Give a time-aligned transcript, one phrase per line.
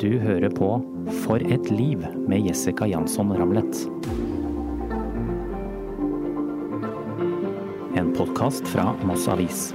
[0.00, 0.68] Du hører på
[1.22, 3.84] For et liv med Jessica Jansson Ramlet.
[7.94, 9.68] En podkast fra Moss Avis.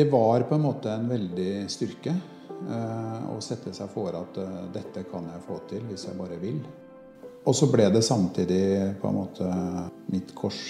[0.00, 2.14] Det var på en måte en veldig styrke
[2.72, 6.38] eh, å sette seg for at eh, dette kan jeg få til hvis jeg bare
[6.40, 6.62] vil.
[7.44, 8.62] Og så ble det samtidig
[9.02, 9.48] på en måte
[10.08, 10.62] mitt kors.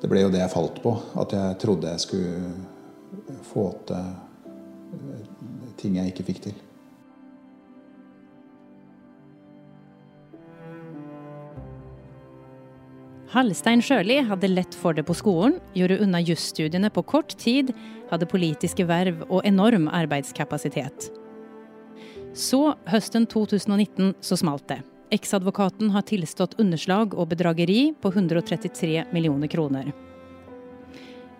[0.00, 0.94] Det ble jo det jeg falt på.
[1.20, 5.28] At jeg trodde jeg skulle få til eh,
[5.76, 6.56] ting jeg ikke fikk til.
[13.34, 17.72] Hallstein Sjøli hadde lett for det på skolen, gjorde unna jusstudiene på kort tid,
[18.06, 21.08] hadde politiske verv og enorm arbeidskapasitet.
[22.30, 24.78] Så, høsten 2019, så smalt det.
[25.14, 29.90] Eksadvokaten har tilstått underslag og bedrageri på 133 millioner kroner.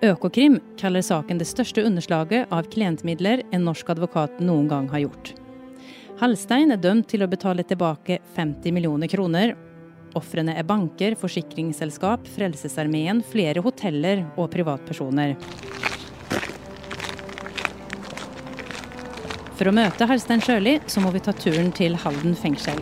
[0.03, 5.31] Økokrim kaller saken det største underslaget av klientmidler en norsk advokat noen gang har gjort.
[6.19, 9.55] Hallstein er dømt til å betale tilbake 50 millioner kroner,
[10.15, 15.35] Ofrene er banker, forsikringsselskap, Frelsesarmeen, flere hoteller og privatpersoner.
[19.55, 22.79] For å møte Halstein Sjøli så må vi ta turen til Halden fengsel.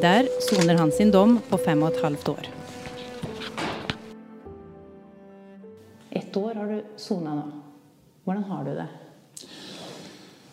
[0.00, 2.48] Der soner han sin dom på fem og et halvt år.
[6.20, 7.44] Ett år har du sona nå.
[8.24, 8.88] Hvordan har du det?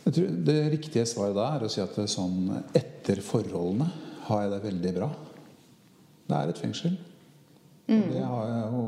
[0.07, 2.37] Jeg tror Det riktige svaret da er å si at det er sånn
[2.71, 3.87] etter forholdene
[4.27, 5.07] har jeg det veldig bra.
[6.27, 6.97] Det er et fengsel.
[7.87, 8.01] Mm.
[8.01, 8.83] Og det har jeg jo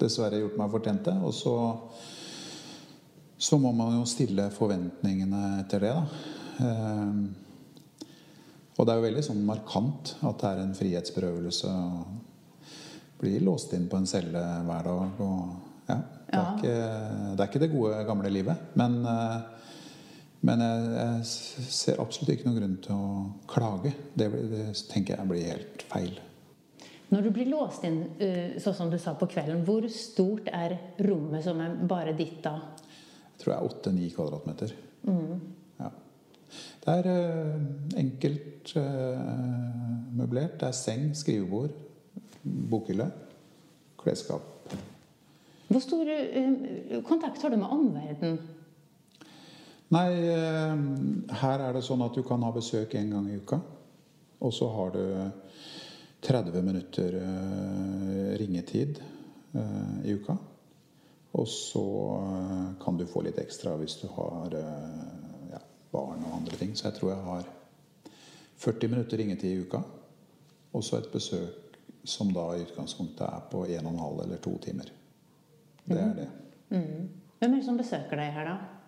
[0.00, 1.20] dessverre gjort meg fortjent til.
[1.28, 1.54] Og så,
[3.36, 6.04] så må man jo stille forventningene etter det, da.
[6.64, 7.14] Eh,
[8.80, 11.70] og det er jo veldig sånn markant at det er en frihetsberøvelse
[13.20, 15.20] bli låst inn på en celle hver dag.
[15.20, 15.50] Og,
[15.90, 18.70] ja, det, er ikke, det, er ikke, det gode, gamle livet.
[18.80, 19.36] Men eh,
[20.46, 23.92] men jeg, jeg, ser absolutt ikke noen grunn til å klage.
[24.16, 26.14] Det, det, tenker jeg blir helt feil.
[27.10, 28.04] Når du blir låst inn,
[28.62, 32.54] sånn som du sa på kvelden, hvor stort er rommet som er bare ditt da?
[32.78, 34.72] Jeg tror det er åtte-ni kvadratmeter.
[35.08, 35.40] Mm.
[35.80, 35.90] Ja.
[36.84, 37.10] Det er
[38.00, 38.72] enkelt
[40.14, 40.56] møblert.
[40.62, 41.74] Det er seng, skrivebord,
[42.70, 43.10] bokhylle,
[44.00, 44.46] klesskap.
[45.70, 46.08] Hvor stor
[47.06, 48.40] kontakt har du med omverdenen?
[49.90, 50.74] Nei, eh,
[51.40, 53.58] her er det sånn at du kan ha besøk én gang i uka.
[54.40, 55.02] Og så har du
[56.22, 60.36] 30 minutter eh, ringetid eh, i uka.
[61.34, 61.84] Og så
[62.82, 64.54] kan du få litt ekstra hvis du har
[65.50, 65.60] ja,
[65.92, 66.72] barn og andre ting.
[66.74, 67.50] Så jeg tror jeg har
[68.64, 69.82] 40 minutter ringetid i uka.
[70.74, 74.90] Og så et besøk som da i utgangspunktet er på 1 12 eller 2 timer.
[75.86, 76.28] Det er det.
[76.70, 77.08] Mm.
[77.38, 78.79] Hvem er det som besøker deg her, da?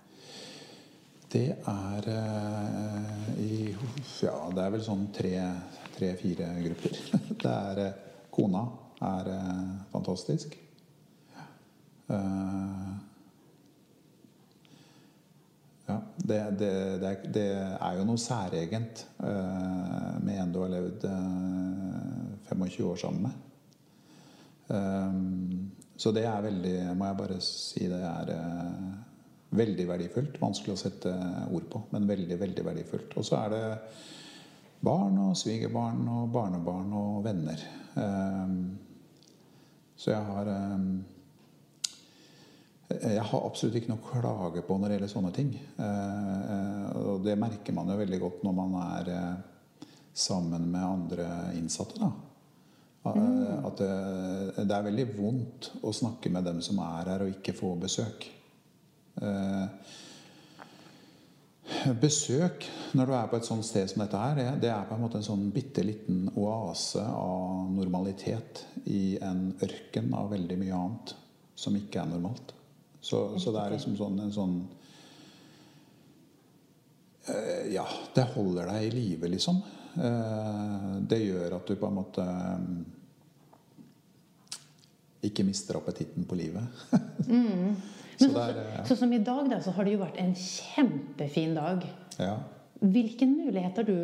[1.33, 3.73] Det er uh, i
[4.21, 6.99] Ja, det er vel sånn tre-fire grupper.
[7.43, 7.95] Det er uh,
[8.33, 8.61] Kona
[9.03, 10.59] er uh, fantastisk.
[15.87, 16.73] ja, det, det,
[17.33, 21.07] det, er, jo noe særegent med en du har levd
[22.51, 23.33] 25 år sammen med.
[25.97, 28.35] så det er veldig, må jeg bare si, det er
[29.57, 30.41] veldig verdifullt.
[30.43, 31.13] Vanskelig å sette
[31.53, 33.17] ord på, men veldig, veldig verdifullt.
[33.21, 33.65] Og så er det
[34.83, 37.65] barn og svigerbarn og barnebarn og venner.
[38.03, 38.61] Ehm,
[39.97, 40.93] så jeg har ehm,
[42.93, 45.55] jeg har absolutt ikke noe å klage på når det gjelder sånne ting.
[45.57, 51.29] Eh, og det merker man jo veldig godt når man er eh, sammen med andre
[51.57, 52.03] innsatte.
[52.03, 52.11] da.
[53.03, 53.65] Mm.
[53.67, 53.95] At det,
[54.61, 58.29] det, er veldig vondt å snakke med dem som er her og ikke få besøk.
[59.21, 59.67] Eh,
[62.01, 62.65] besøk
[62.97, 65.19] når du er på et sånt sted som dette her, det er på en måte
[65.21, 71.15] en sånn bitte liten oase av normalitet i en ørken av veldig mye annet
[71.59, 72.55] som ikke er normalt.
[73.03, 74.57] Så, så det er liksom sånn en sånn
[77.27, 79.63] eh, Ja, det holder deg i live, liksom.
[79.97, 82.27] Eh, det gjør at du på en måte
[85.23, 86.87] ikke mister appetitten på livet.
[87.29, 87.75] mm.
[88.29, 88.85] Så, der, ja.
[88.89, 91.85] så, som i dag, da, så har det jo vært en kjempefin dag.
[92.19, 92.37] Ja.
[92.83, 93.97] Hvilken mulighet har du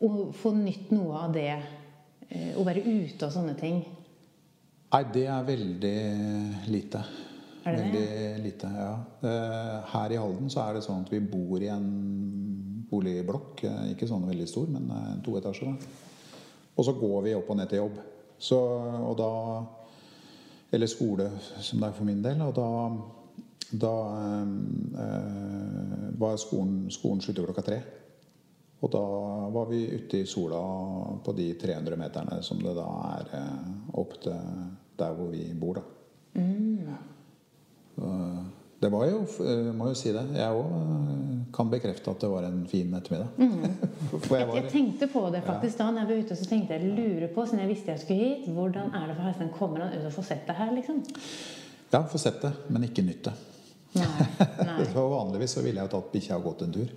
[0.00, 1.52] å få nytt noe av det?
[2.30, 3.82] Eh, å være ute og sånne ting?
[4.90, 5.96] Nei, det er veldig
[6.70, 7.02] lite.
[7.66, 8.04] Er det det?
[8.06, 8.92] Veldig lite, ja.
[9.28, 11.90] Eh, Her i Halden så er det sånn at vi bor i en
[12.90, 13.64] boligblokk.
[13.68, 15.74] eh, Ikke sånn veldig stor, men eh, to etasjer.
[15.74, 15.76] da.
[16.76, 17.98] Og så går vi opp og ned til jobb.
[18.40, 18.56] Så,
[19.04, 19.30] og da
[20.72, 21.24] Eller skole,
[21.60, 22.40] som det er for min del.
[22.46, 22.66] Og da,
[23.70, 24.42] da eh,
[25.04, 27.80] eh, var skolen, skolen slutter klokka tre.
[28.80, 29.02] Og da
[29.52, 30.60] var vi ute i sola
[31.24, 33.66] på de 300 meterne som det da er eh,
[34.00, 34.38] opp til
[35.00, 36.96] der hvor vi bor, da.
[37.94, 38.08] Så,
[38.80, 42.46] det var jo, jeg må jo si det, jeg òg kan bekrefte at det var
[42.48, 43.28] en fin ettermiddag.
[44.24, 46.92] For jeg Jeg tenkte på det faktisk da når jeg var ute, så tenkte jeg
[46.96, 49.52] lurer på, siden jeg visste jeg skulle hit, hvordan er det for Heistein?
[49.56, 51.02] Kommer han ut og får sett det her, liksom?
[51.90, 53.34] Ja, får sett det, men ikke nytt det.
[53.98, 54.26] Nei.
[54.68, 54.84] Nei.
[54.92, 56.92] For vanligvis så ville jeg jo tatt bikkja og gått en tur.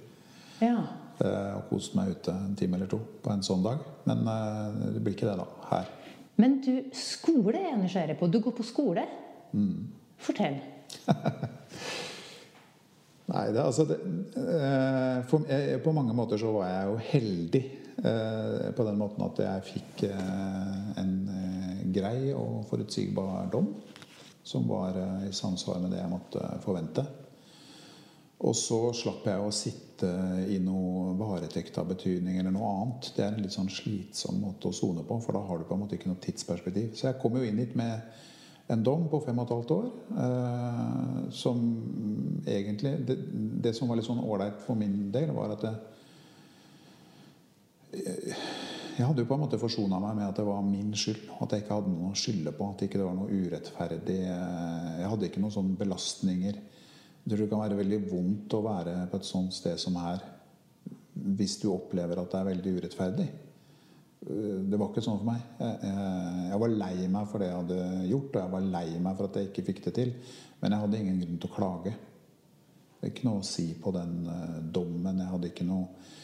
[0.61, 0.77] Ja.
[1.23, 3.81] eh, Og kost meg ute en time eller to på en sånn dag.
[4.09, 5.47] Men eh, det blir ikke det, da.
[5.71, 5.89] Her.
[6.41, 8.29] Men du, skole er jeg nysgjerrig på.
[8.33, 9.03] Du går på skole.
[9.53, 9.89] Mm.
[10.23, 10.57] Fortell.
[13.33, 13.95] Nei, det, altså det,
[14.35, 17.61] eh, for, jeg, På mange måter så var jeg jo heldig
[18.03, 23.69] eh, på den måten at jeg fikk eh, en eh, grei og forutsigbar dom.
[24.43, 27.05] Som var eh, i samsvar med det jeg måtte forvente.
[28.43, 30.09] Og så slapp jeg å sitte
[30.51, 33.13] i noe varetekt av betydning eller noe annet.
[33.15, 35.77] Det er en litt sånn slitsom måte å sone på, for da har du på
[35.77, 36.91] en måte ikke noe tidsperspektiv.
[36.99, 38.03] Så jeg kom jo inn hit med
[38.73, 39.87] en dom på fem og et halvt år.
[40.25, 41.63] Eh, som
[42.43, 43.17] egentlig det,
[43.63, 45.73] det som var litt sånn ålreit for min del, var at det,
[48.93, 51.23] jeg hadde jo på en måte forsona meg med at det var min skyld.
[51.41, 52.67] At jeg ikke hadde noe å skylde på.
[52.69, 54.17] At ikke det var noe urettferdig.
[54.27, 56.59] Jeg hadde ikke noen sånne belastninger.
[57.23, 60.21] Jeg tror det kan være veldig vondt å være på et sånt sted som her
[61.13, 63.27] hvis du opplever at det er veldig urettferdig.
[64.23, 65.43] Det var ikke sånn for meg.
[65.59, 69.29] Jeg, var lei meg for det jeg hadde gjort, og jeg var lei meg for
[69.29, 70.13] at jeg ikke fikk det til.
[70.61, 71.93] Men jeg hadde ingen grunn til å klage.
[72.97, 75.21] Det er ikke noe å si på den eh, dommen.
[75.21, 76.22] Jeg hadde ikke noe Eh,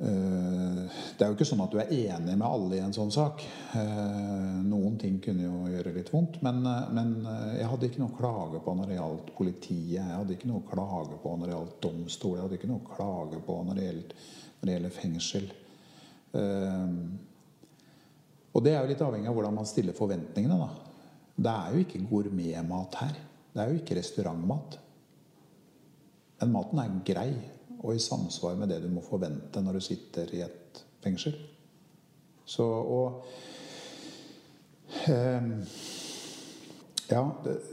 [0.00, 3.42] Det er jo ikke sånn at du er enig med alle i en sånn sak.
[3.76, 6.38] Eh, Noen ting kunne jo gjøre litt vondt.
[6.46, 9.98] Men, eh, men eh, jeg hadde ikke noe klage på når det gjaldt politiet.
[9.98, 12.36] Jeg hadde ikke noe klage på når det gjaldt domstol.
[12.38, 14.16] Jeg hadde ikke noe klage på når det gjelder,
[14.56, 15.50] når det gjelder fengsel.
[16.40, 16.96] Eh,
[18.50, 20.56] Og det er jo litt avhengig av hvordan man stiller forventningene.
[20.58, 20.70] da.
[21.36, 23.20] Det er jo ikke gourmetmat her.
[23.52, 24.78] Det er jo ikke restaurantmat.
[26.40, 27.32] Men maten er grei
[27.80, 31.36] og i samsvar med det du må forvente når du sitter i et fengsel.
[32.44, 33.24] Så og
[35.08, 35.50] eh,
[37.10, 37.24] Ja,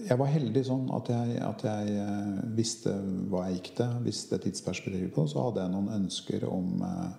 [0.01, 2.95] jeg var heldig sånn at jeg, at jeg eh, visste
[3.29, 5.27] hva jeg gikk til, visste tidsperspektivet på.
[5.29, 7.15] Så hadde jeg noen ønsker om eh,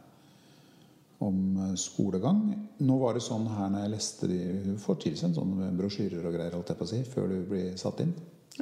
[1.19, 2.43] om skolegang.
[2.87, 6.37] Nå var det sånn her når jeg leste de Du får tilsendt sånne brosjyrer og
[6.37, 8.13] greier holdt jeg på å si, før du blir satt inn.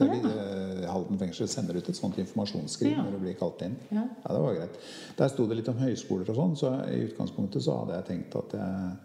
[0.00, 3.02] Er, litt, eh, Halden fengsel sender ut et sånt informasjonsskriv Ja.
[3.02, 3.76] når du blir kalt inn.
[3.90, 4.02] Ja.
[4.28, 4.76] det var greit.
[5.16, 8.37] Der sto det litt om høyskoler og sånn, så i utgangspunktet så hadde jeg tenkt
[8.37, 8.96] at jeg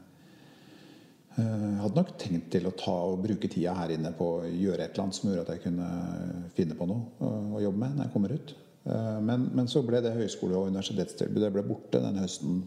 [1.37, 4.83] jeg hadde nok tenkt til å ta og bruke tida her inne på å gjøre
[4.83, 7.95] et eller annet som gjorde at jeg kunne finne på noe eh, å jobbe med
[7.95, 8.51] når jeg kommer ut.
[8.83, 12.59] Eh, Men, men så ble det høyskole- og universitetstilbudet det ble borte den høsten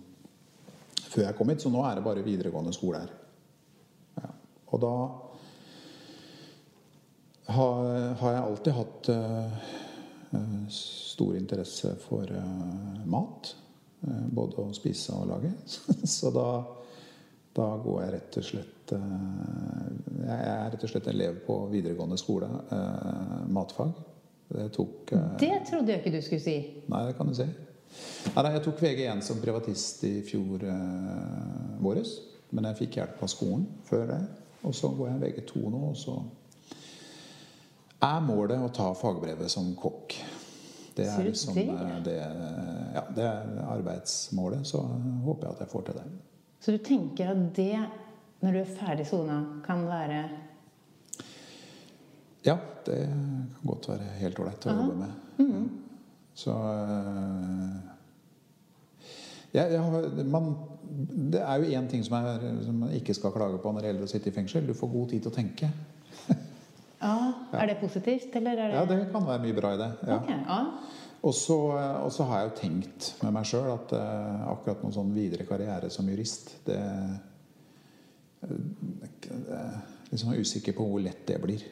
[1.11, 1.61] før jeg kom hit.
[1.61, 3.13] Så nå er det bare videregående skole her.
[4.23, 4.31] Ja.
[4.73, 4.95] Og da
[7.47, 9.51] har, har jeg alltid hatt eh,
[10.69, 13.53] stor interesse for uh, mat.
[14.05, 15.53] Uh, både å spise og lage.
[16.17, 16.49] Så da,
[17.57, 22.51] da går jeg rett og slett Jeg er rett og slett elev på videregående skole.
[23.49, 23.95] matfag.
[24.49, 26.57] Det tok Det trodde jeg ikke du skulle si.
[26.93, 27.47] Nei, det kan du si.
[28.35, 30.67] Nei, jeg tok VG1 som privatist i fjor
[31.81, 32.13] våres.
[32.53, 34.21] Men jeg fikk hjelp av skolen før det.
[34.69, 36.19] Og så går jeg VG2 nå, og så
[38.07, 40.17] er målet å ta fagbrevet som kokk.
[40.95, 41.65] Det er liksom det?
[42.21, 44.67] eh, ja, det er arbeidsmålet.
[44.67, 44.83] Så
[45.25, 46.05] håper jeg at jeg får til det.
[46.63, 47.81] Så du tenker at det,
[48.45, 50.23] når du er ferdig sona, kan være
[52.45, 55.19] Ja, det kan godt være helt ålreit å jobbe med.
[55.41, 55.67] Mm.
[56.35, 57.75] Så eh,
[59.55, 60.55] jeg, jeg man,
[61.33, 63.93] Det er jo én ting som, er, som man ikke skal klage på når det
[63.93, 64.67] gjelder å sitte i fengsel.
[64.67, 65.71] Du får god tid til å tenke.
[67.05, 67.17] Ja,
[67.61, 69.91] Er det positivt, eller er det Ja, det kan være mye bra i det.
[70.09, 70.17] Ja.
[70.17, 70.61] Okay, ja.
[71.25, 71.57] Og så,
[72.05, 75.47] og så har jeg jo tenkt med meg sjøl at uh, akkurat noen sånn videre
[75.49, 76.81] karriere som jurist det,
[78.45, 78.59] det,
[79.25, 79.79] det er
[80.11, 81.65] liksom er usikker på hvor lett det blir.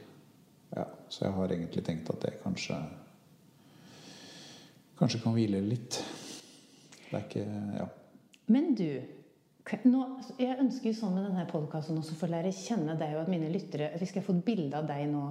[0.73, 2.81] Ja, så jeg har egentlig tenkt at det kanskje
[5.03, 5.97] Kanskje kan hvile litt.
[7.09, 7.47] Det er ikke
[7.79, 7.87] Ja.
[8.53, 8.87] Men du,
[9.87, 10.03] nå,
[10.43, 13.31] jeg ønsker jo sånn med denne podkasten også for å lære kjenne deg og at
[13.31, 15.23] mine lyttere Vi skal få et bilde av deg nå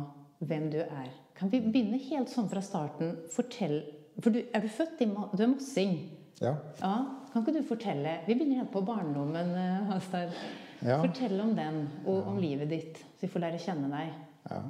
[0.41, 1.09] hvem du er.
[1.37, 3.17] Kan vi begynne helt sånn fra starten?
[3.33, 3.81] Fortell
[4.21, 5.97] For du, er du født i Du er mossing?
[6.41, 6.55] Ja.
[6.79, 6.93] ja.
[7.31, 9.53] Kan ikke du fortelle Vi begynner helt på barndommen,
[9.91, 10.33] Hastad.
[10.81, 10.97] Ja.
[11.03, 12.29] Fortell om den, og ja.
[12.31, 14.15] om livet ditt, så vi får lære kjenne deg.
[14.49, 14.61] Ja.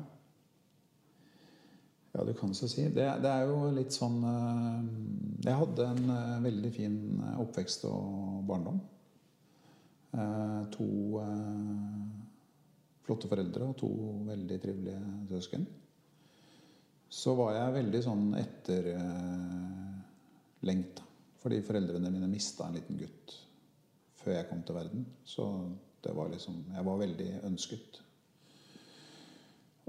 [2.12, 2.90] Ja, du kan så si.
[2.92, 4.18] Det, det, er jo litt sånn
[5.46, 6.10] Jeg hadde en
[6.44, 6.98] veldig fin
[7.40, 8.82] oppvekst og barndom.
[10.12, 10.88] To
[13.06, 13.90] flotte foreldre og to
[14.28, 15.64] veldig trivelige søsken.
[17.12, 21.04] Så var jeg veldig sånn etterlengta.
[21.42, 23.28] Fordi foreldrene mine mista en liten gutt
[24.22, 25.02] før jeg kom til verden.
[25.26, 25.44] Så
[26.04, 27.92] det var liksom Jeg var veldig ønsket.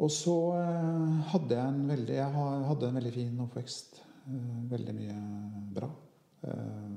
[0.02, 2.32] Og så eh, hadde jeg en veldig Jeg
[2.68, 3.90] hadde en veldig fin oppvekst.
[4.32, 5.18] Eh, veldig mye
[5.76, 5.90] bra.
[6.48, 6.94] Eh,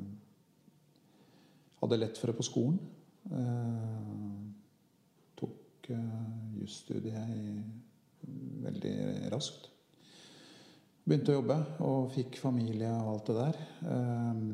[1.83, 2.79] hadde lett for det på skolen
[5.39, 7.23] tok uh, jusstudiet
[8.65, 8.95] veldig
[9.33, 9.71] raskt.
[11.05, 13.59] Begynte å jobbe og fikk familie og alt det der.
[13.85, 14.45] Um,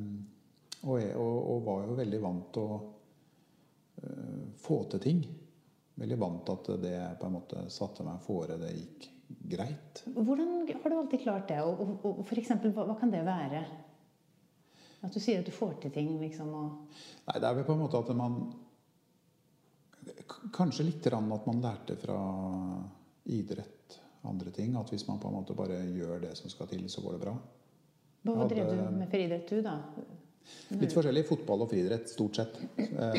[0.81, 2.81] og, jeg, og, og, var jo veldig vant til å
[4.57, 5.19] få til ting.
[6.01, 9.11] Veldig vant til at det på en måte satte meg fore, det gikk
[9.51, 10.03] greit.
[10.05, 11.61] Hvordan har du alltid klart det?
[11.61, 13.63] Og, og, og for eksempel, hva, hva, kan det være?
[15.01, 16.51] At du sier at du får til ting, liksom?
[17.27, 18.41] Nei, det er vel på en måte at man
[20.53, 22.17] Kanskje litt at man lærte fra
[23.25, 24.75] idrett andre ting.
[24.77, 27.23] At hvis man på en måte bare gjør det som skal til, så går det
[27.25, 27.35] bra.
[28.21, 29.77] Hva hadde, drev du med friidrett, du, da?
[30.77, 31.25] Litt forskjellig.
[31.29, 32.59] Fotball og friidrett, stort sett.
[32.77, 33.15] Eh,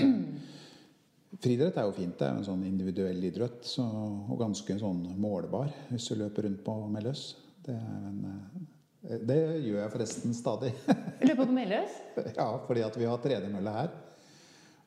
[1.42, 2.14] friidrett er jo fint.
[2.18, 3.64] Det er jo en sånn individuell idrett.
[3.66, 7.24] Så, og ganske sånn målbar hvis du løper rundt på Melløs.
[7.66, 8.22] Det, en,
[9.08, 10.72] eh, det gjør jeg forresten stadig.
[11.22, 11.98] Løper på Melløs?
[12.38, 13.92] ja, fordi at vi har tredemølle her.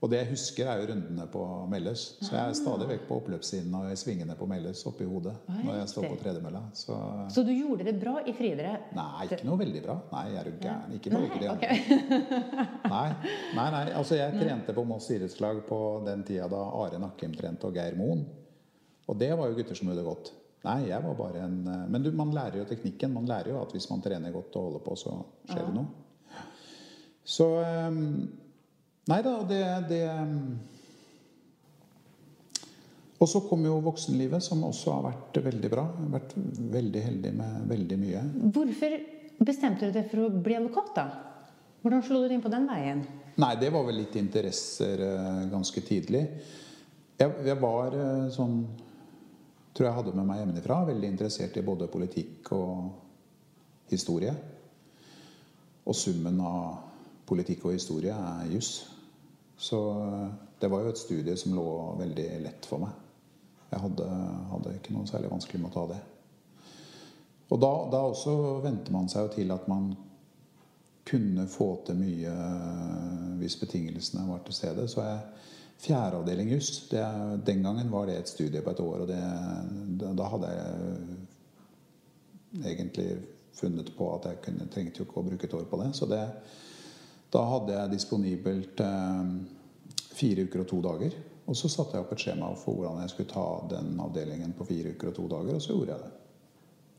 [0.05, 2.01] Og det jeg husker, er jo rundene på Melles.
[2.21, 5.79] Så jeg er stadig vekk på oppløpssiden og i svingene på Melles oppi hodet når
[5.79, 6.61] jeg står på tredemølla.
[6.77, 6.97] Så,
[7.33, 8.91] så du gjorde det bra i friidrett?
[8.93, 9.95] Nei, ikke noe veldig bra.
[10.11, 10.93] Nei, jeg er jo gæren.
[10.99, 11.81] Ikke på nei, okay.
[12.93, 13.09] nei,
[13.57, 13.83] nei, nei.
[13.97, 17.97] Altså, jeg trente på Moss idrettslag på den tida da Are Nakkim trente og Geir
[17.97, 18.21] Moen.
[19.09, 20.33] Og det var jo gutter som gjorde det godt.
[20.69, 23.17] Nei, jeg var bare en Men du, man lærer jo teknikken.
[23.17, 25.17] Man lærer jo at hvis man trener godt og holder på, så
[25.49, 26.03] skjer det noe.
[27.25, 27.49] Så
[27.89, 28.27] um,
[29.05, 30.47] Nei da, det, det mm.
[33.21, 35.85] Og så kom jo voksenlivet, som også har vært veldig bra.
[35.87, 36.33] Jeg har vært
[36.75, 38.23] veldig heldig med veldig mye.
[38.55, 38.95] Hvorfor
[39.45, 41.05] bestemte du deg for å bli advokat, da?
[41.85, 43.05] Hvordan slo du inn på den veien?
[43.39, 46.23] Nei, det var vel litt interesser eh, ganske tidlig.
[47.19, 48.65] Jeg, jeg var eh, sånn
[49.75, 50.75] Tror jeg hadde med meg hjemmefra.
[50.87, 54.31] Veldig interessert i både politikk og historie.
[55.83, 56.77] Og summen av
[57.27, 58.69] politikk og historie er juss.
[59.57, 60.27] Så eh,
[60.59, 61.67] det var jo et studie som lå
[61.99, 62.93] veldig lett for meg.
[63.71, 64.09] Jeg hadde,
[64.51, 66.01] hadde ikke noe særlig vanskelig med å ta det.
[67.53, 69.91] Og da, da også venter man seg jo til at man
[71.05, 74.87] kunne få til mye eh, hvis betingelsene var til stede.
[74.91, 75.19] Så jeg
[75.77, 76.89] Fjerdeavdeling juss.
[77.45, 79.01] Den gangen var det et studie på et år.
[79.03, 79.19] Og det,
[80.17, 80.63] da hadde jeg
[82.71, 83.09] egentlig
[83.55, 85.89] funnet på at jeg kunne, trengte jo ikke å bruke et år på det.
[85.97, 86.23] Så det,
[87.33, 89.23] da hadde jeg disponibelt eh,
[90.15, 91.17] fire uker og to dager.
[91.45, 94.65] Og så satte jeg opp et skjema for hvordan jeg skulle ta den avdelingen på
[94.65, 96.13] fire uker og to dager, og så gjorde jeg det.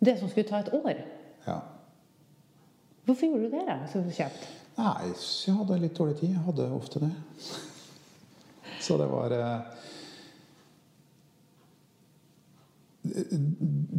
[0.07, 1.01] Det som skulle ta et år?
[1.47, 1.59] Ja.
[3.07, 4.47] Hvorfor gjorde du det da, så kjapt?
[4.77, 6.35] Nei, jeg hadde litt dårlig tid.
[6.35, 7.13] Jeg hadde ofte det.
[8.87, 9.61] Så det var eh,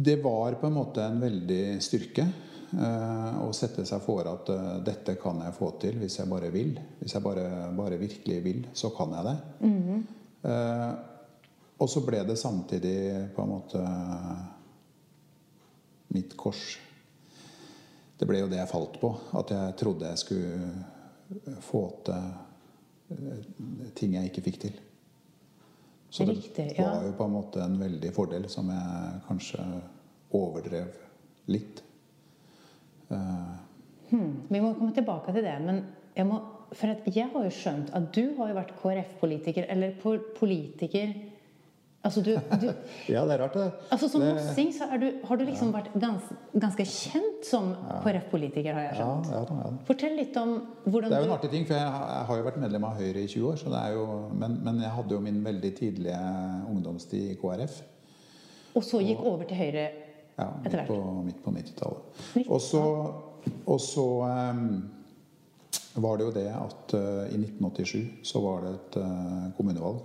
[0.08, 2.28] Det var på en måte en veldig styrke.
[2.68, 6.50] Eh, og sette seg for at uh, dette kan jeg få til hvis jeg bare
[6.52, 6.74] vil.
[7.00, 7.46] Hvis jeg bare,
[7.76, 9.36] bare virkelig vil, så kan jeg det.
[9.60, 10.02] Mm -hmm.
[11.78, 13.88] og så ble det samtidig på en måte
[16.08, 16.78] mitt kors.
[18.18, 19.16] Det ble jo det jeg falt på.
[19.32, 20.84] At jeg trodde jeg skulle
[21.60, 22.22] få til
[23.94, 24.80] ting jeg ikke fikk til.
[26.10, 26.90] Så det Riktig, ja.
[26.90, 29.64] var jo på en måte en veldig fordel som jeg kanskje
[30.30, 30.86] overdrev
[31.46, 31.82] litt.
[33.08, 34.34] Hmm.
[34.48, 35.56] Vi må komme tilbake til det.
[35.64, 35.82] Men
[36.16, 36.42] jeg, må,
[37.14, 39.98] jeg har jo skjønt at du har jo vært KrF-politiker, eller
[40.38, 41.16] politiker
[42.06, 42.30] Altså du,
[42.62, 42.66] du,
[43.12, 43.72] ja, det er rart, det.
[43.90, 45.80] Altså Som det, mossing så du, har du liksom ja.
[45.80, 47.98] vært gans, ganske kjent som ja.
[48.04, 49.30] KrF-politiker, har jeg skjønt.
[49.34, 50.54] Ja, ja, Fortell litt om
[50.86, 52.86] hvordan du Det er jo en artig ting, for jeg, jeg, har jo vært medlem
[52.86, 53.58] av Høyre i 20 år.
[53.60, 54.04] Så det jo,
[54.44, 56.20] men, men jeg hadde jo min veldig tidlige
[56.70, 57.80] ungdomstid i KrF.
[58.78, 59.88] Og så gikk og, over til Høyre
[60.38, 62.46] ja, midt på, midt på 90-tallet.
[62.46, 62.82] Og så,
[63.64, 64.06] og så
[64.54, 64.68] um,
[65.98, 69.98] var det jo det at uh, i 1987 så var det et uh, kommunevalg.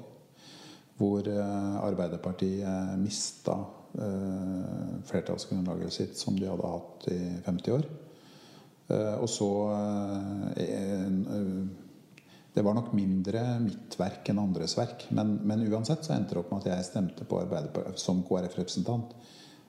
[0.98, 3.64] hvor uh, Arbeiderpartiet mista
[5.06, 7.84] flertallsgrunnlaget sitt som de hadde hatt i 50 år.
[9.22, 9.50] Og så
[12.56, 15.06] Det var nok mindre mitt verk enn andres verk.
[15.14, 19.14] Men, men uansett så endte det opp med at jeg stemte på Arbeiderpartiet som KrF-representant.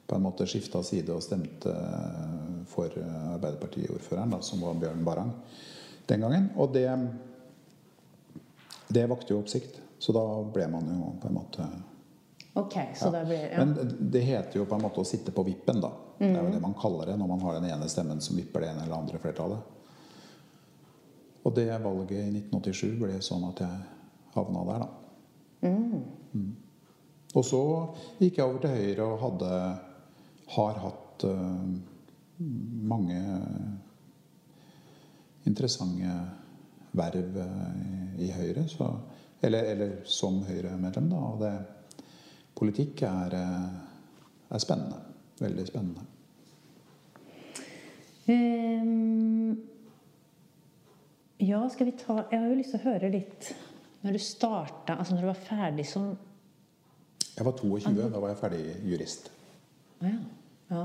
[0.06, 1.72] På en måte skifta side og stemte
[2.68, 2.92] for
[3.34, 5.32] Arbeiderpartiordføreren, som var Bjørn Barang
[6.06, 6.50] den gangen.
[6.60, 6.88] Og det,
[8.88, 9.80] det vakte jo oppsikt.
[9.98, 11.68] Så da ble man jo på en måte
[12.54, 13.10] Ok, så ja.
[13.10, 13.64] det ble, ja.
[13.64, 15.88] Men det heter jo på en måte å sitte på vippen, da.
[16.20, 16.20] Mm.
[16.20, 16.52] Det er jo mm.
[16.54, 18.94] det man kaller det når man har den ene stemmen som vipper det ene eller
[18.94, 19.72] andre flertallet.
[21.42, 23.80] Og det valget i 1987 ble sånn at jeg
[24.36, 25.66] havna der, da.
[25.66, 26.04] Mm.
[26.34, 26.52] Mm.
[27.34, 27.64] Og så
[28.20, 29.50] gikk jeg over til Høyre og hadde
[30.52, 31.66] har hatt uh,
[32.84, 33.18] mange
[35.48, 36.16] interessante
[36.94, 38.68] verv uh, i Høyre.
[38.68, 38.88] Så
[39.44, 41.20] eller, eller som Høyre-medlem, da.
[41.20, 41.52] Og det,
[42.56, 45.00] politikk er, eh, er, spennende.
[45.40, 46.04] Veldig spennende.
[48.24, 49.58] Um,
[51.42, 53.50] ja, skal vi ta Jeg har jo lyst til å høre litt
[54.00, 56.06] Når du starta, altså når du var ferdig som
[57.34, 57.92] Jeg var 22.
[58.14, 59.28] Da var jeg ferdig jurist.
[60.04, 60.76] Ja.
[60.76, 60.84] ja.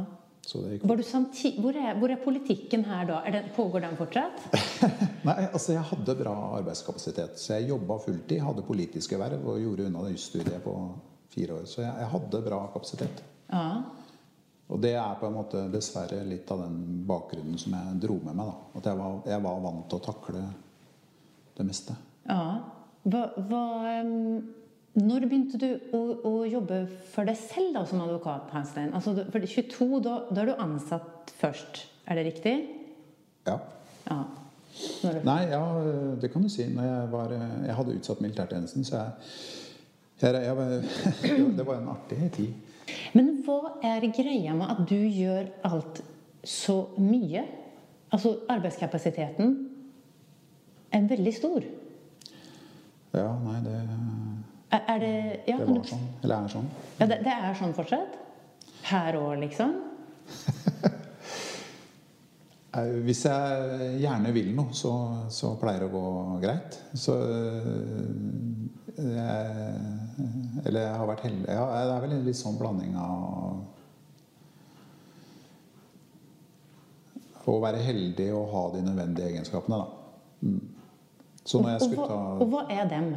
[0.50, 3.20] Hvor, er, hvor, er, politikken her da?
[3.30, 4.40] Det, pågår den fortsatt?
[5.28, 7.38] Nei, altså jeg hadde bra arbeidskapasitet.
[7.38, 10.74] Så jeg jobba fulltid, hadde politiske verv og gjorde unna det jusstudiet på
[11.30, 11.68] fire år.
[11.70, 13.22] Så jeg, jeg hadde bra kapasitet.
[13.52, 13.68] Ja.
[14.70, 18.40] Og det er på en måte dessverre litt av den bakgrunnen som jeg dro med
[18.40, 18.50] meg.
[18.50, 18.80] da.
[18.80, 20.46] At jeg var, jeg var vant til å takle
[21.60, 21.98] det meste.
[22.30, 22.44] Ja.
[23.06, 23.66] Hva, hva
[24.02, 24.56] um
[25.00, 26.82] når begynte du å, å, jobbe
[27.13, 28.50] for deg selv da, som advokat?
[28.56, 28.91] Hanstein?
[28.98, 31.86] Altså, for 22, da, da, er du ansatt først.
[32.10, 32.56] Er det riktig?
[33.48, 33.60] Ja.
[34.10, 34.20] ja.
[35.25, 35.62] Nei, ja,
[36.22, 36.65] det kan du si.
[36.65, 39.13] Jeg, var, jeg, hadde utsatt militærtjenesten, så jeg,
[40.22, 40.44] jeg,
[41.24, 42.94] jeg, Det var en artig tid.
[43.13, 46.01] Men hva er greia med at du gjør alt
[46.43, 47.45] så mye?
[48.10, 49.54] Altså, arbeidskapasiteten
[50.91, 51.65] er veldig stor.
[53.13, 53.76] Ja, nei, det
[54.77, 55.13] er det
[55.49, 56.08] ja, Det var sånn.
[56.23, 56.67] Eller er sånn.
[56.99, 58.17] Ja, det, det er sånn fortsatt?
[58.89, 59.73] Her òg, liksom?
[63.05, 64.91] Hvis jeg gjerne vil noe, så,
[65.34, 66.77] så, pleier det å gå greit.
[66.93, 67.15] Så
[68.99, 69.79] jeg,
[70.67, 73.62] Eller jeg har vært heldig ja, Det er vel en litt sånn blanding av
[77.49, 79.88] Å være heldig og ha de nødvendige egenskapene, da.
[80.43, 80.60] Mm.
[81.41, 83.08] Så når jeg skulle ta Og hva er dem?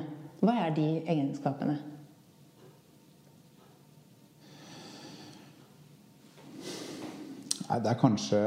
[0.43, 1.77] Hva er de egenskapene?
[7.73, 8.41] Det er kanskje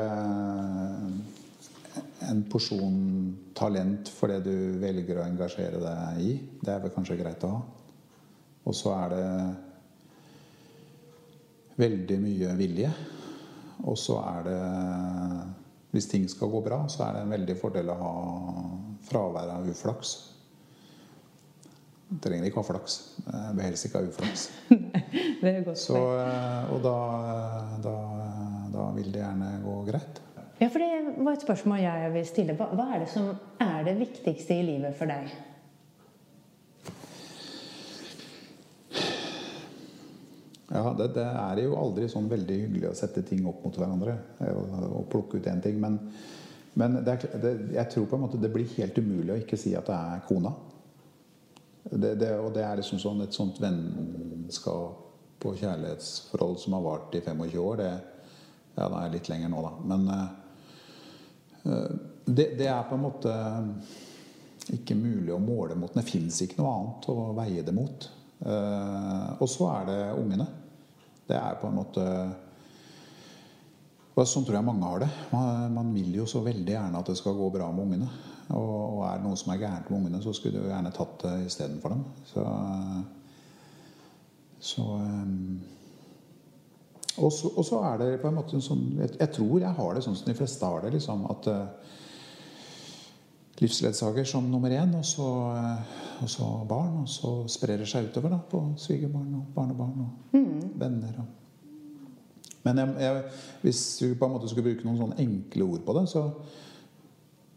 [2.27, 2.99] en porsjon
[3.58, 6.36] talent for det du velger å engasjere deg i.
[6.60, 7.63] Det er vel kanskje greit å ha.
[8.67, 9.31] Og så er det
[11.79, 12.91] veldig mye vilje.
[13.88, 14.62] Og så er det
[15.95, 18.15] Hvis ting skal gå bra, så er det en veldig fordel å ha
[19.08, 20.35] fravær av uflaks.
[22.21, 22.99] Trenger ikke ha flaks.
[23.25, 24.45] Jeg vil helst ikke ha uflaks.
[25.41, 26.93] det er godt Så, eh, og da,
[27.84, 27.95] da,
[28.75, 30.21] da, vil det gjerne gå greit.
[30.62, 32.56] Ja, for Det var et spørsmål jeg vil stille.
[32.56, 35.34] Hva, hva er det som er det viktigste i livet for deg?
[40.75, 44.15] Ja, det, det, er jo aldri sånn veldig hyggelig å sette ting opp mot hverandre
[44.49, 45.78] og, og plukke ut én ting.
[45.82, 45.99] Men,
[46.80, 49.75] men det er, jeg tror på en måte det blir helt umulig å ikke si
[49.78, 50.56] at det er kona.
[51.91, 57.13] Det, det, og det er liksom sånn et sånt vennskap og kjærlighetsforhold som har vart
[57.17, 57.78] i 25 år.
[57.82, 57.91] Det,
[58.76, 59.74] ja, det er litt lenger nå, da.
[59.91, 61.91] Men uh,
[62.26, 63.36] det, det, er på en måte
[64.74, 65.93] ikke mulig å måle mot.
[65.93, 68.10] Det fins ikke noe annet å veie det mot.
[68.41, 70.50] Uh, og så er det ungene.
[71.26, 72.08] Det er på en måte
[74.15, 75.08] Sånn tror jeg mange har det.
[75.28, 78.06] Man, man vil jo så veldig gjerne at det skal gå bra med ungene.
[78.53, 81.23] Og, og er det noe som er gærent med ungene, så skulle du gjerne tatt
[81.23, 82.03] det istedenfor dem.
[82.29, 82.43] Så,
[84.60, 85.62] så um,
[87.15, 89.77] og, så, og så, er det på en måte en sånn jeg, jeg, tror jeg
[89.77, 90.91] har det sånn som de fleste har det.
[90.97, 91.93] liksom, At uh,
[93.62, 96.99] livsledsager som nummer én, og så, uh, og så, barn.
[97.01, 100.75] Og så sprer det seg utover da, på svigerbarn og barnebarn og mm.
[100.84, 101.17] venner.
[101.23, 101.34] Og.
[102.65, 103.25] Men jeg, jeg,
[103.63, 106.27] hvis du på en måte skulle bruke noen sånne enkle ord på det, så,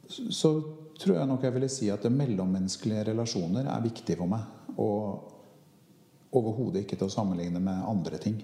[0.08, 0.52] så
[0.98, 4.46] tror jeg nok jeg ville si at mellommenneskelige relasjoner er viktig for meg.
[4.78, 5.34] Og
[6.38, 8.38] overhodet ikke til å sammenligne med andre ting.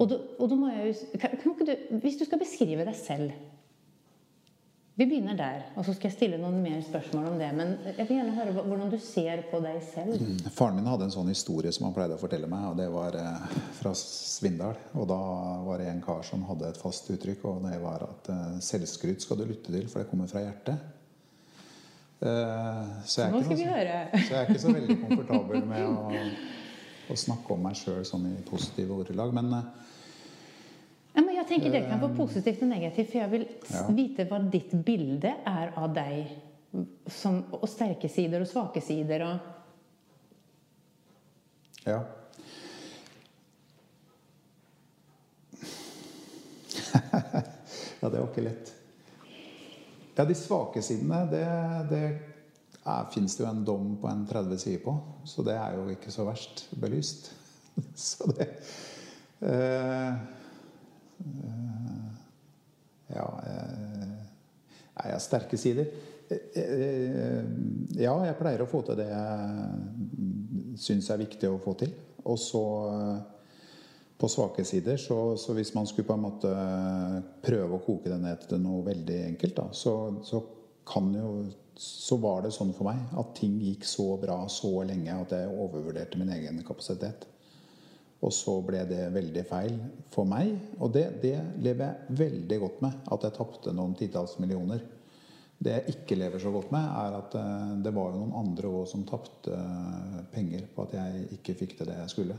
[0.00, 3.34] Og, da, og må jeg, kan, kan du, hvis du skal beskrive deg selv
[4.94, 7.48] Vi begynner der, og så skal jeg stille noen mer spørsmål om det.
[7.56, 10.18] Men jeg vil gjerne høre hvordan du ser på deg selv.
[10.20, 10.50] Mm.
[10.52, 13.16] Faren min hadde en sånn historie som han pleide å fortelle meg, og det var
[13.16, 14.76] eh, fra Svindal.
[14.92, 15.20] Og da
[15.64, 19.24] var det en kar som hadde et fast uttrykk, og det var at eh, selvskryt
[19.24, 20.84] skal du lytte til, for det kommer fra hjertet.
[22.20, 23.96] Eh, så, jeg Nå skal vi høre.
[24.12, 26.20] så jeg er ikke så veldig komfortabel med å,
[27.08, 29.32] å snakke om meg sjøl sånn i positive ordelag.
[29.40, 29.91] Men eh, men
[31.42, 33.82] jeg tenker Det kan være positivt og negativt, for jeg vil ja.
[33.94, 36.32] vite hva ditt bilde er av deg.
[37.12, 39.20] Som, og sterke sider og svake sider.
[39.26, 39.34] Og
[41.84, 42.00] ja.
[48.00, 48.72] ja, det var ikke lett.
[50.16, 51.46] Ja, de svake sidene, det,
[51.90, 52.04] det
[53.12, 54.96] fins det jo en dom på en 30 sider på.
[55.28, 57.32] Så det er jo ikke så verst belyst.
[58.08, 58.52] så det eh,
[59.42, 60.14] Eh,
[63.12, 64.08] ja eh,
[65.02, 65.88] Jeg har sterke sider.
[66.32, 67.42] Eh,
[67.98, 71.92] ja, jeg pleier å få til det jeg syns er viktig å få til.
[72.22, 72.64] Og så
[74.22, 76.50] på svake sider, så, så, hvis man skulle på en måte
[77.42, 80.44] prøve å koke det ned til noe veldig enkelt, da, så, så,
[80.86, 81.28] kan jo
[81.78, 85.48] Så var det sånn for meg at ting gikk så bra så lenge at jeg
[85.48, 87.24] overvurderte min egen kapasitet.
[88.22, 89.78] Og så ble det veldig feil
[90.12, 90.52] for meg.
[90.78, 93.00] Og det, det lever jeg veldig godt med.
[93.14, 94.84] At jeg tapte noen titalls millioner.
[95.62, 98.70] Det jeg ikke lever så godt med, er at eh, det var jo noen andre
[98.70, 102.38] òg som tapte eh, penger på at jeg ikke fikk til det jeg skulle.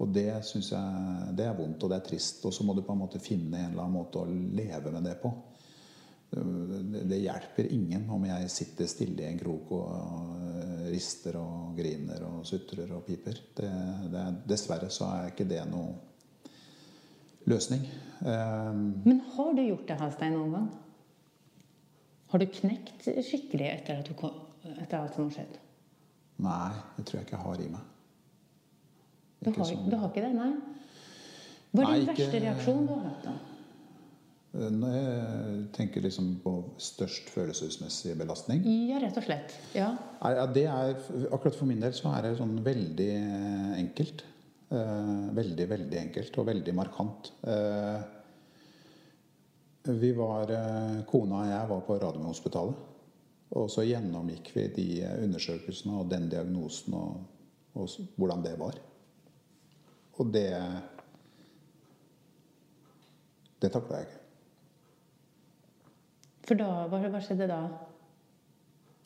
[0.00, 2.42] Og det syns jeg det er vondt, og det er trist.
[2.48, 5.06] Og så må du på en måte finne en eller annen måte å leve med
[5.06, 5.30] det på.
[6.30, 12.44] Det hjelper ingen om jeg sitter stille i en krok og rister og griner og
[12.46, 13.40] sutrer og piper.
[13.56, 13.70] Det,
[14.12, 15.96] det, dessverre så er ikke det noe
[17.50, 17.82] løsning.
[18.20, 20.70] Um, Men har du gjort det, Halstein, noen gang?
[22.30, 24.14] Har du knekt skikkelig etter, du,
[24.76, 25.56] etter alt som har skjedd?
[26.40, 27.88] Nei, det tror jeg ikke jeg har i meg.
[29.40, 29.86] Du har, sånn.
[29.88, 30.34] du har, ikke det?
[30.36, 30.50] Nei?
[31.70, 33.24] Hva er din verste reaksjon du har hatt?
[33.24, 33.49] da?
[34.50, 39.54] Eh, når jeg tenker liksom på størst følelsesmessig belastning Ja, rett og slett.
[39.76, 39.92] Ja.
[40.50, 40.96] det er,
[41.30, 43.10] akkurat for min del så er det sånn veldig
[43.78, 44.24] enkelt.
[44.70, 47.32] Eh, veldig, veldig enkelt og veldig markant.
[47.46, 48.00] Eh,
[49.90, 50.50] vi var,
[51.08, 52.86] Kona og jeg var på Radiumhospitalet.
[53.58, 54.88] Og så gjennomgikk vi de
[55.24, 57.22] undersøkelsene og den diagnosen og,
[57.74, 57.88] og
[58.20, 58.78] hvordan det var.
[60.18, 60.50] Og det
[63.60, 64.19] Det takla jeg ikke.
[66.50, 67.62] For da, hva, hva skjedde da?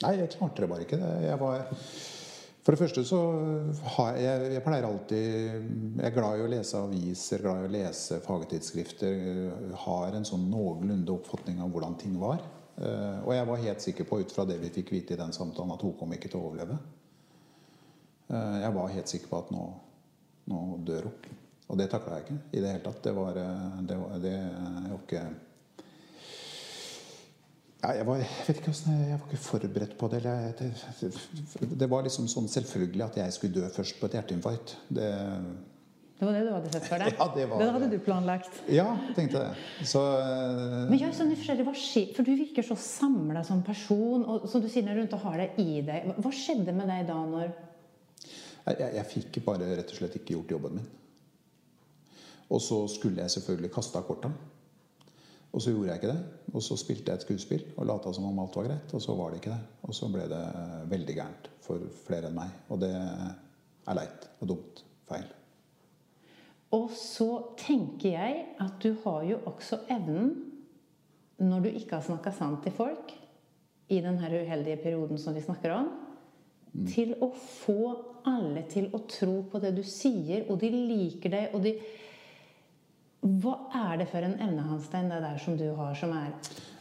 [0.00, 0.98] Nei, jeg klarte det bare ikke.
[1.28, 1.66] Jeg var
[2.64, 3.18] for det første så
[3.98, 5.24] har jeg, jeg pleier alltid
[5.98, 9.18] Jeg er glad i å lese aviser, glad i å lese fagtidsskrifter.
[9.82, 12.40] Har en sånn noenlunde oppfatning av hvordan ting var.
[12.80, 15.36] Eh, og jeg var helt sikker på, ut fra det vi fikk vite i den
[15.36, 16.78] samtalen, at hun kom ikke til å overleve.
[18.32, 19.66] Eh, jeg var helt sikker på at nå,
[20.54, 21.40] nå dør hun.
[21.68, 23.04] Og det takla jeg ikke i det hele tatt.
[23.04, 25.26] Det var, det, var, det, jeg var ikke
[27.92, 30.22] jeg, var, jeg, vet ikke hvordan, jeg var ikke forberedt på det.
[30.24, 30.70] Det,
[31.00, 31.70] det.
[31.80, 34.76] det, var liksom sånn selvfølgelig at jeg skulle dø først på et hjerteinfarkt.
[34.88, 35.08] Det,
[36.18, 37.16] det var det du hadde sett for deg?
[37.20, 38.62] Ja, det, var, det hadde du planlagt?
[38.70, 39.68] Ja, tenkte jeg.
[39.90, 42.10] Så, uh, Men jeg er så nysgjerrig, hva skjer?
[42.16, 44.22] For du virker så samla som person.
[44.22, 46.14] Og som du sier, rundt og har det i deg.
[46.22, 47.48] Hva skjedde med deg da når
[48.64, 50.92] jeg, jeg, jeg fikk bare rett og slett ikke gjort jobben min.
[52.54, 54.30] Og så skulle jeg selvfølgelig kaste av korta.
[55.54, 56.40] Og så gjorde jeg ikke det.
[56.54, 58.94] Og så spilte jeg et skuespill og lata som om alt var greit.
[58.96, 59.62] Og så var det ikke det.
[59.86, 60.42] Og så ble det
[60.90, 62.52] veldig gærent for flere enn meg.
[62.74, 64.82] Og det er leit og dumt.
[65.08, 65.26] Feil.
[66.74, 67.28] Og så
[67.60, 70.32] tenker jeg at du har jo også evnen,
[71.38, 73.12] når du ikke har snakka sant til folk,
[73.92, 75.90] i denne uheldige perioden som vi snakker om,
[76.72, 76.86] mm.
[76.88, 77.78] til å få
[78.26, 81.74] alle til å tro på det du sier, og de liker deg, og de
[83.24, 86.34] hva er det for en evne Hanstein, det der som du har, som er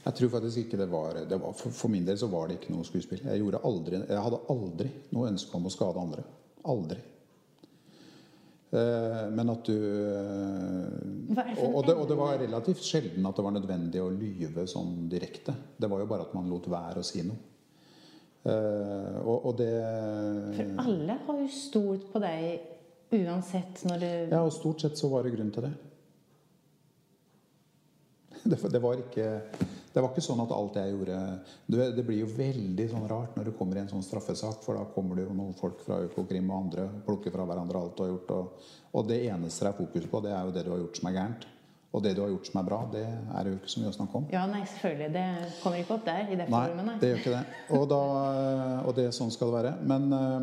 [0.03, 2.57] Jeg tror faktisk ikke det var, det var for, for, min del så var det
[2.59, 3.23] ikke noe skuespill.
[3.23, 6.25] Jeg, aldri, jeg hadde aldri noe ønske om å skade andre.
[6.67, 6.99] Aldri.
[8.73, 13.45] Eh, men at du eh, og, og, det, og, det, var relativt sjelden at det
[13.45, 15.55] var nødvendig å lyve sånn direkte.
[15.77, 17.39] Det var jo bare at man lot være å si noe.
[18.43, 19.71] Eh, og, og det
[20.57, 25.07] For alle har jo stolt på deg uansett når du Ja, og stort sett så
[25.13, 25.73] var det grunn til det.
[28.43, 29.27] Det, det, var ikke,
[29.93, 31.17] det, var ikke, sånn at alt jeg gjorde
[31.71, 34.75] det, det, blir jo veldig sånn rart når du kommer i en sånn straffesak, for
[34.75, 38.03] da kommer det jo noen folk fra Økokrim og andre plukker fra hverandre alt du
[38.03, 38.29] har gjort.
[38.35, 38.43] Og,
[38.91, 41.07] og, det eneste det er fokus på, det er jo det du har gjort som
[41.11, 41.43] er gærent.
[41.93, 43.95] Og det du har gjort som er bra, det er jo ikke så mye å
[43.95, 44.23] snakke om.
[44.33, 45.13] Ja, nei, selvfølgelig.
[45.13, 45.25] Det
[45.61, 46.95] kommer ikke opp der i det Nei, nei.
[46.97, 47.43] det gjør ikke det.
[47.77, 47.99] Og, da,
[48.81, 49.73] og det, sånn skal det være.
[49.91, 50.41] Men, eh,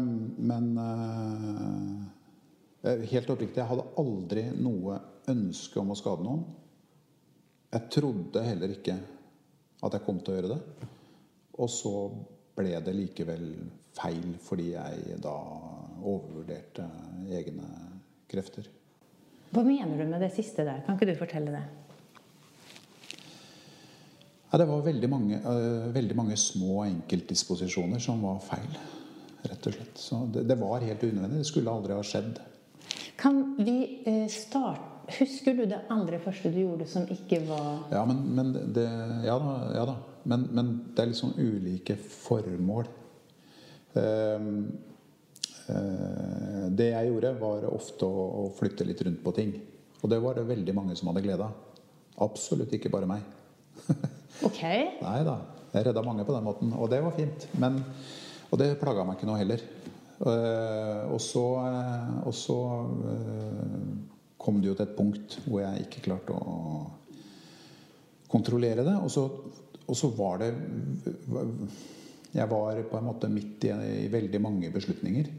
[0.52, 1.98] men eh,
[3.10, 4.94] helt oppriktig, jeg hadde aldri noe
[5.34, 6.46] ønske om å skade noen.
[7.70, 8.96] Jeg trodde heller ikke
[9.80, 10.88] at jeg kom til å gjøre det.
[11.60, 11.94] Og så
[12.58, 13.46] ble det likevel
[13.96, 15.36] feil fordi jeg da
[16.00, 16.86] overvurderte
[17.30, 17.68] egne
[18.30, 18.66] krefter.
[19.50, 20.82] Hva mener du med det siste der?
[20.86, 21.62] Kan ikke du fortelle det?
[24.50, 28.78] Ja, det var veldig mange, uh, veldig mange små enkeltdisposisjoner som var feil.
[29.46, 29.98] Rett og slett.
[29.98, 31.44] Så det, det var helt unødvendig.
[31.44, 32.40] Det skulle aldri ha skjedd.
[33.20, 38.04] Kan vi uh, starte Husker du det aller første du gjorde som ikke var Ja,
[38.08, 38.86] men, men det
[39.26, 39.56] Ja da.
[39.74, 39.96] Ja da.
[40.30, 42.88] Men, men det er litt sånn ulike formål.
[43.96, 44.48] Eh,
[45.72, 49.54] eh, det jeg gjorde, var ofte å, å flytte litt rundt på ting.
[50.00, 51.56] Og det var det veldig mange som hadde glede av.
[52.20, 53.24] Absolutt ikke bare meg.
[54.46, 54.60] Ok.
[55.02, 55.34] Nei da.
[55.74, 57.44] Jeg redda mange på den måten, og det var fint.
[57.60, 57.80] Men,
[58.48, 59.60] og det plaga meg ikke noe heller.
[60.20, 62.56] Eh, og så, eh, og så
[63.10, 63.84] eh,
[64.40, 66.56] kom det jo til et punkt hvor jeg ikke klarte å
[68.30, 68.96] kontrollere det.
[69.04, 69.26] Og så,
[69.84, 70.50] og så var det
[72.30, 73.72] Jeg var på en måte midt i,
[74.04, 75.30] i veldig mange beslutninger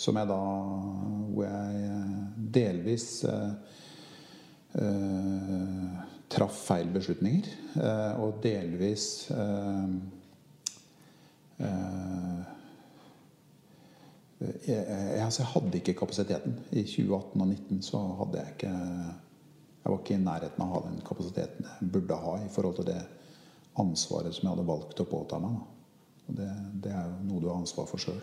[0.00, 0.38] som jeg da
[1.34, 2.14] Hvor jeg eh,
[2.56, 3.50] delvis eh,
[4.80, 5.98] eh,
[6.30, 7.50] traff feil beslutninger.
[7.76, 9.92] Eh, og delvis eh,
[11.66, 12.40] eh,
[14.40, 16.56] jeg, jeg, altså jeg hadde ikke kapasiteten.
[16.72, 18.76] I 2018 og 2019 så hadde jeg ikke
[19.80, 22.74] Jeg var ikke i nærheten av å ha den kapasiteten jeg burde ha i forhold
[22.76, 23.00] til det
[23.80, 25.54] ansvaret som jeg hadde valgt å påta meg.
[26.26, 26.48] Det,
[26.84, 28.18] det er jo noe du har ansvar for sjøl.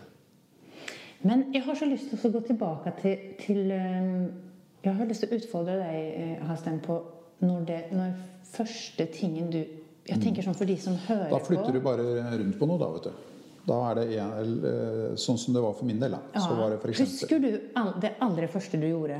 [1.26, 4.12] Men jeg har så lyst til å gå tilbake til, til eh,
[4.86, 7.00] Jeg har lyst til å utfordre deg, eh, Hastein, på
[7.42, 8.14] når, det, når
[8.52, 12.06] første tingen du Jeg tenker sånn for de som hører på Da flytter du bare
[12.38, 13.26] rundt på noe, da, vet du.
[13.68, 16.16] Da er det en, eh, sånn som det var for min del.
[16.16, 16.40] Da.
[16.40, 17.50] Så var det for eksempel, Husker du
[18.00, 19.18] det aller første du gjorde?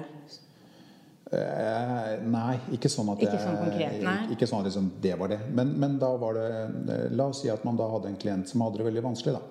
[1.28, 4.20] Eh, nei, ikke sånn at Ikke jeg, sånn konkret, nei.
[4.32, 5.40] Ikke sånn at liksom, det var det.
[5.52, 6.46] Men, men da var det
[6.94, 9.36] eh, La oss si at man da hadde en klient som hadde det veldig vanskelig.
[9.36, 9.42] da.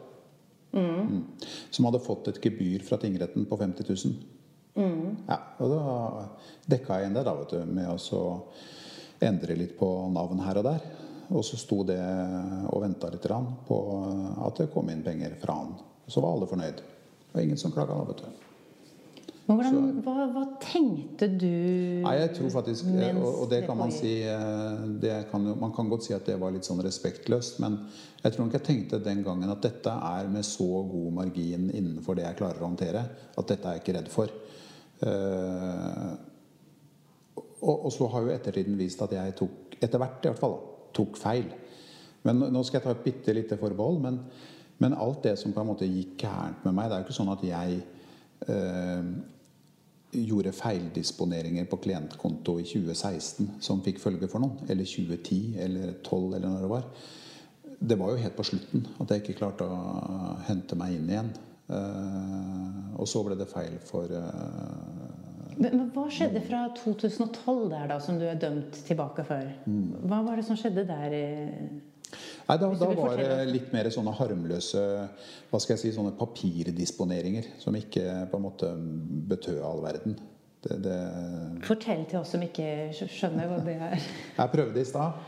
[0.77, 1.21] Mm.
[1.69, 4.17] Som hadde fått et gebyr fra tingretten på 50 000.
[4.77, 5.13] Mm.
[5.27, 6.25] Ja, og da
[6.73, 8.23] dekka jeg inn det da, vet du, med å så
[9.25, 10.89] endre litt på navn her og der.
[11.27, 11.99] Og så sto det
[12.71, 13.27] og venta litt
[13.67, 13.77] på
[14.47, 15.73] at det kom inn penger fra han.
[16.07, 16.83] Så var alle fornøyd.
[16.83, 18.45] Det var ingen som klaga da, vet du.
[19.47, 21.45] Men hvordan, hva, hva tenkte du
[22.03, 25.71] Nei, jeg tror faktisk mens Og, og det kan man si eh, det kan, Man
[25.75, 27.77] kan godt si at det var litt sånn respektløst, men
[28.19, 32.17] jeg tror nok jeg tenkte den gangen at dette er med så god margin innenfor
[32.17, 33.03] det jeg klarer å håndtere,
[33.39, 34.33] at dette er jeg ikke redd for.
[34.99, 36.17] Uh,
[37.61, 40.57] og, og så har jo ettertiden vist at jeg tok, etter hvert i hvert fall,
[40.57, 41.47] da, tok feil.
[42.27, 44.01] Men nå skal jeg ta et bitte lite forbehold.
[44.03, 44.19] Men,
[44.83, 47.19] men alt det som på en måte gikk gærent med meg Det er jo ikke
[47.19, 47.79] sånn at jeg
[48.51, 49.11] øh,
[50.17, 54.65] gjorde feildisponeringer på klientkonto i 2016 som fikk følge for noen.
[54.69, 56.89] Eller 2010 eller 2012 eller når det var.
[57.77, 61.35] Det var jo helt på slutten at jeg ikke klarte å hente meg inn igjen.
[61.67, 65.16] Uh, og så ble det feil for eh,
[65.57, 69.51] Men, men hva skjedde fra 2012 der, da, som du er dømt tilbake for?
[69.65, 70.07] Mm.
[70.09, 71.15] Hva var det som skjedde der?
[72.47, 74.83] Nei, da, da var det litt mer sånne harmløse
[75.49, 78.71] hva skal jeg si, sånne papirdisponeringer som ikke på en måte
[79.31, 80.15] betød all verden.
[80.63, 80.95] Det, det,
[81.67, 84.07] Fortell til oss som ikke skjønner hva det er.
[84.39, 85.19] jeg prøvde i stad.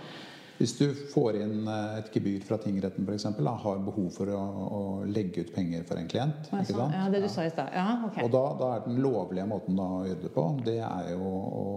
[0.60, 4.40] Hvis du får inn eh, et gebyr fra tingretten eksempel, har behov for å,
[4.76, 6.96] å legge ut penger for en klient ikke sant?
[6.98, 7.72] Ja, det du sa i stad.
[7.72, 8.26] Ja, okay.
[8.26, 11.68] Og da, da er den lovlige måten å gjøre det på, det er jo å,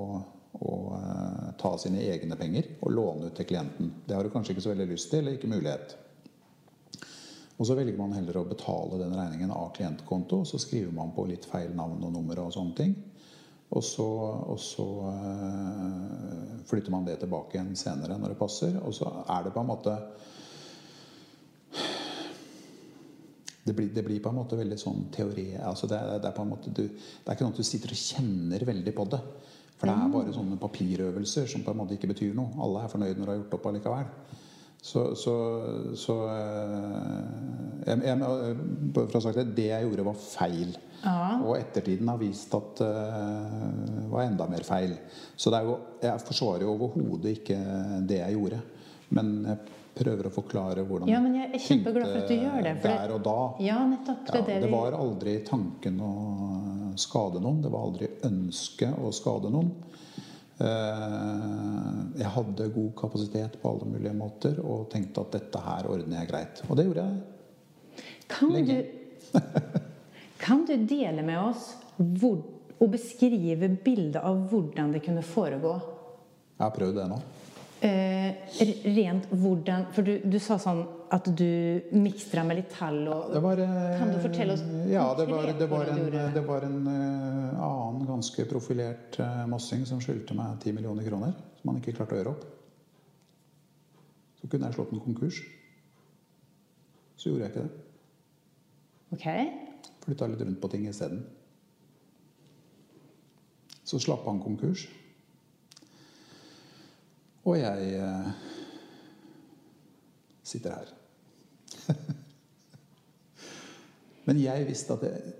[0.66, 3.92] å eh, ta sine egne penger og låne ut til klienten.
[4.08, 5.94] Det har du kanskje ikke så veldig lyst til, eller ikke mulighet.
[7.62, 11.28] Og så velger man heller å betale den regningen av klientkonto, så skriver man på
[11.30, 12.98] litt feil navn og nummer og sånne ting.
[13.72, 14.06] Og så,
[14.52, 18.76] og så eh, flytter man det tilbake igjen senere når det passer.
[18.84, 19.96] Og så er det på en måte
[23.62, 26.42] det blir, det blir på en måte veldig sånn teori altså det, det, er på
[26.42, 29.20] en måte du, det er ikke noe at du sitter og kjenner veldig på det.
[29.78, 32.54] For det er bare sånne papirøvelser som på en måte ikke betyr noe.
[32.62, 34.10] Alle er fornøyd når du har gjort opp allikevel.
[34.82, 35.34] Så, så,
[35.94, 37.26] så eh,
[37.86, 38.16] jeg, jeg,
[38.96, 40.72] for å ha sagt det, det jeg gjorde, var feil.
[41.02, 41.36] Ja.
[41.42, 44.96] Og ettertiden har vist at det var enda mer feil.
[45.38, 47.58] Så jo, jeg forsvarer jo overhodet ikke
[48.10, 48.58] det jeg gjorde.
[49.14, 49.62] Men jeg
[49.94, 52.96] prøver å forklare hvordan Ja, men jeg er kjempeglad for at du gjør det, for
[52.96, 53.38] der og da.
[53.64, 54.26] Ja, nettopp.
[54.26, 56.12] Det Ja, det det var aldri tanken å
[57.00, 57.60] skade noen.
[57.64, 59.72] Det var aldri ønsket å skade noen.
[60.62, 66.20] Eh, jeg hadde god kapasitet på alle mulige måter og tenkte at dette her ordner
[66.20, 66.62] jeg greit.
[66.68, 68.04] Og det gjorde jeg.
[68.30, 68.76] Kan Lenge.
[68.78, 69.40] du,
[70.44, 72.38] kan du dele med oss hvor,
[72.78, 75.74] og beskrive bildet av hvordan det kunne foregå?
[76.56, 77.20] Jeg har prøvd det nå.
[77.82, 78.58] Eh,
[78.94, 83.60] rent hvordan For du, du sa sånn at du mikstra med litt tall og var,
[83.60, 87.64] eh, Kan du fortelle oss Ja, det var, det var en, det var en uh,
[87.66, 91.34] annen ganske profilert uh, mossing som skyldte meg 10 millioner kroner.
[91.60, 92.46] Som han ikke klarte å gjøre opp.
[94.40, 95.42] Så kunne jeg slått en konkurs.
[97.20, 97.84] Så gjorde jeg ikke det.
[99.12, 99.28] Ok.
[100.06, 101.20] Flytta litt rundt på ting isteden.
[103.84, 104.86] Så slapp han konkurs.
[107.44, 108.32] Og jeg uh,
[110.40, 110.98] sitter her.
[114.26, 115.32] Men jeg visste at jeg,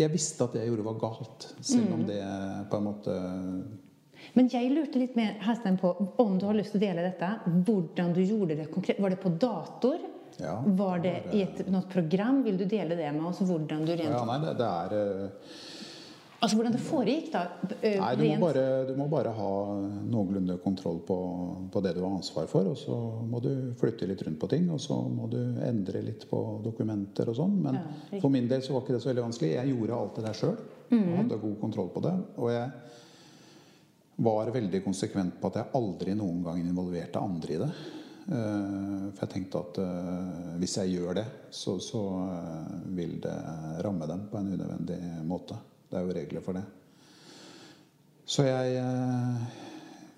[0.00, 1.48] jeg visste at det jeg gjorde, var galt.
[1.60, 2.22] Selv om det
[2.70, 3.16] på en måte
[4.34, 7.30] Men jeg lurte litt mer Herstein, på om du har lyst til å dele dette.
[7.68, 9.02] Hvordan du gjorde det konkret.
[9.04, 10.10] Var det på dator?
[10.40, 12.40] Ja, Var det i et, noe program?
[12.42, 13.42] Vil du dele det med oss?
[13.44, 15.52] Hvordan du rent Ja, nei, det, det er eh,
[16.44, 17.42] Altså hvordan det foregikk, da?
[17.80, 19.52] Nei, du må, bare, du må bare ha
[20.12, 21.16] noenlunde kontroll på,
[21.72, 22.68] på det du har ansvar for.
[22.68, 22.98] Og så
[23.30, 27.32] må du flytte litt rundt på ting, og så må du endre litt på dokumenter
[27.32, 27.56] og sånn.
[27.64, 29.54] Men Ja, for min del så var ikke det så veldig vanskelig.
[29.56, 30.54] Jeg gjorde alt det der sjøl.
[30.92, 31.10] Mhm.
[31.22, 32.14] Hadde god kontroll på det.
[32.36, 32.70] Og jeg
[34.28, 37.70] var veldig konsekvent på at jeg aldri noen gang involverte andre i det.
[38.24, 43.34] Eh, For jeg tenkte at eh, hvis jeg gjør det, så, så eh, vil det
[43.84, 45.58] ramme dem på en unødvendig måte.
[45.94, 46.64] Det er jo regler for det.
[48.26, 49.42] Så jeg, eh,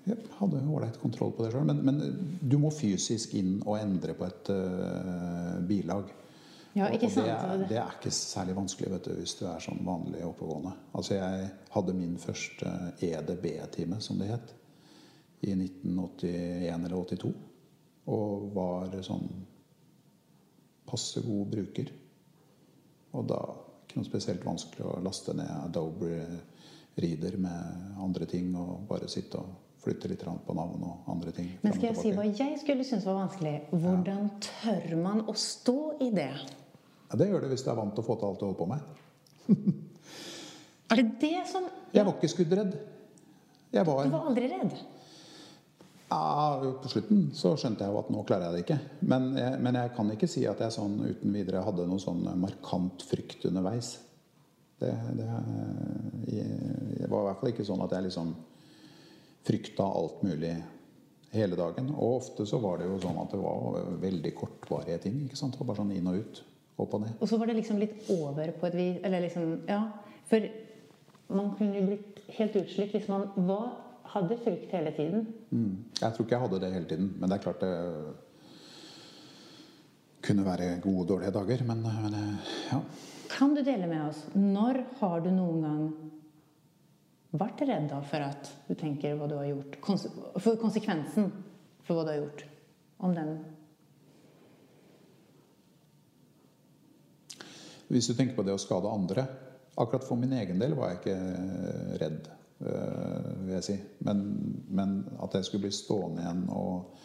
[0.07, 1.67] jeg hadde ålreit kontroll på det sjøl.
[1.69, 1.99] Men, men
[2.41, 6.15] du må fysisk inn og endre på et uh, bilag.
[6.79, 7.29] Ja, ikke sant?
[7.29, 7.67] og?
[7.67, 10.73] Det det er ikke særlig vanskelig vet du, hvis du er sånn vanlig oppegående.
[10.97, 12.73] Altså Jeg hadde min første
[13.05, 14.57] EDB-time, som det het,
[15.45, 17.35] i 1981 eller 82.
[18.17, 19.29] Og var sånn
[20.89, 21.93] passe god bruker.
[23.13, 23.45] Og da
[23.97, 26.19] ikke noe spesielt vanskelig å laste ned Adobe
[27.01, 31.49] Reader med andre ting og bare sitte og flytte litt på navn og andre ting.
[31.63, 33.55] Men skal jeg si hva jeg skulle synes var vanskelig?
[33.71, 36.33] Hvordan tør man å stå i det?
[37.07, 38.61] Ja, det gjør det hvis du er vant til å få til alt du holder
[38.61, 38.81] på med.
[40.93, 42.77] Er det det som Jeg var ikke skuddredd.
[43.73, 44.77] Jeg var, Du var aldri redd?
[46.09, 48.79] Ja, På slutten så skjønte jeg jo at nå klarer jeg det ikke.
[49.13, 52.25] Men jeg, men jeg kan ikke si at jeg sånn uten videre hadde noe sånn
[52.41, 53.97] markant frykt underveis.
[54.79, 55.27] Det, det,
[56.29, 58.35] det var i hvert fall ikke sånn at jeg liksom
[59.47, 60.53] frykta alt mulig
[61.37, 61.91] hele dagen.
[61.95, 65.25] Og ofte så var det jo sånn at det var veldig kortvarige ting.
[65.27, 65.55] ikke sant?
[65.55, 66.43] Det var bare sånn inn og ut.
[66.77, 67.17] Opp og ned.
[67.25, 69.81] Og så var det liksom litt over på et vis Eller liksom Ja.
[70.29, 70.45] For
[71.33, 73.71] man kunne jo blitt helt utslitt hvis man var,
[74.17, 75.27] hadde frykt hele tiden.
[75.51, 75.73] Mm.
[76.01, 77.75] Jeg tror ikke jeg hadde det hele tiden, men det er klart det
[80.27, 81.65] kunne være gode og dårlige dager.
[81.69, 82.19] Men, men
[82.73, 82.81] ja.
[83.31, 85.87] Kan du dele med oss når har du noen gang
[87.37, 89.79] vært redd for at du tenker hva du har gjort?
[90.43, 91.31] For konsekvensen
[91.87, 92.47] for hva du har gjort.
[92.97, 93.37] Om den
[97.87, 99.27] Hvis du tenker på det å skade andre
[99.79, 101.17] Akkurat for min egen del var jeg ikke
[102.01, 103.77] redd, øh, vil jeg si.
[104.07, 104.23] Men,
[104.69, 107.03] men at jeg skulle bli stående igjen og,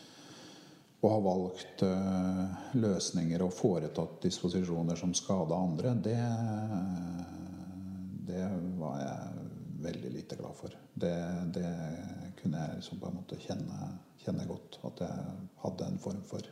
[1.02, 2.44] og ha valgt øh,
[2.80, 6.20] løsninger og foretatt disposisjoner som skada andre, det,
[8.30, 8.46] det
[8.80, 9.48] var jeg
[9.82, 10.78] veldig lite glad for.
[10.94, 11.16] Det,
[11.58, 11.68] det
[12.42, 13.92] kunne jeg liksom på en måte kjenne,
[14.24, 14.80] kjenne godt.
[14.88, 16.48] At jeg hadde en form for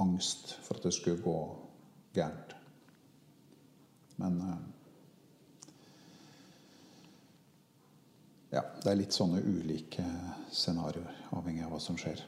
[0.00, 1.38] angst for at det skulle gå
[2.16, 2.54] gærent.
[4.20, 4.40] Men
[8.50, 10.04] ja, det er litt sånne ulike
[10.50, 12.22] scenarioer, avhengig av hva som skjer.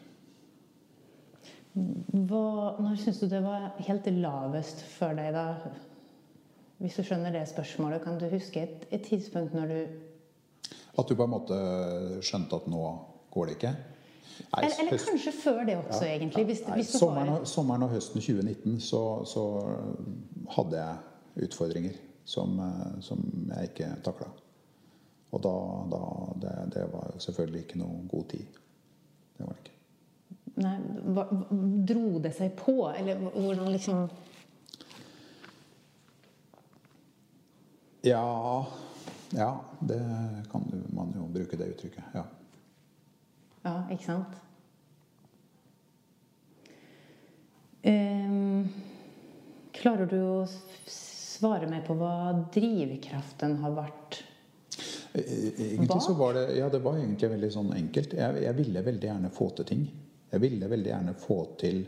[1.75, 2.45] hva,
[2.79, 5.73] Når syns du det var helt lavest for deg, da?
[6.83, 9.81] Hvis du skjønner det spørsmålet, kan du huske et, et tidspunkt når du
[10.99, 11.59] At du på en måte
[12.23, 12.85] skjønte at nå
[13.33, 13.73] går det ikke?
[14.53, 16.45] Nei, Eller, eller kanskje før det også, Ja, egentlig.
[16.45, 19.45] Hvis, Nei, hvis sommeren, og, sommeren og høsten 2019 så, så
[20.57, 23.23] hadde jeg utfordringer som, eh, som
[23.55, 24.31] jeg ikke takla.
[25.33, 25.55] Og da,
[25.93, 26.03] da
[26.43, 28.59] det, det var jo selvfølgelig ikke noe god tid.
[29.39, 29.79] Det var det ikke.
[30.63, 30.75] Nei,
[31.17, 31.25] hva,
[31.89, 32.77] dro det seg på?
[32.93, 34.05] Eller hvordan liksom
[38.03, 38.67] Ja,
[39.31, 40.01] ja det
[40.51, 42.17] kan man jo bruke det uttrykket.
[42.19, 42.27] Ja.
[43.63, 44.41] Ja, ikke sant?
[47.83, 48.67] Um,
[49.75, 50.37] klarer du å
[50.91, 54.21] svare meg på hva drivkraften har vært?
[55.13, 58.15] Egentlig så var det Ja, det var egentlig veldig sånn enkelt.
[58.17, 59.83] Jeg, jeg ville veldig gjerne få til ting.
[60.33, 61.85] Jeg ville veldig gjerne få til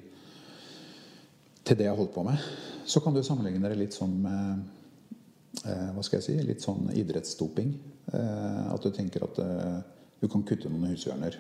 [1.65, 2.41] til det jeg holdt på med.
[2.85, 6.91] Så kan du sammenligne det litt sånn med eh, hva skal jeg si, litt sånn
[6.93, 7.71] idrettsdoping.
[8.13, 9.79] Eh, at du tenker at eh,
[10.21, 11.39] du kan kutte noen hushjørner.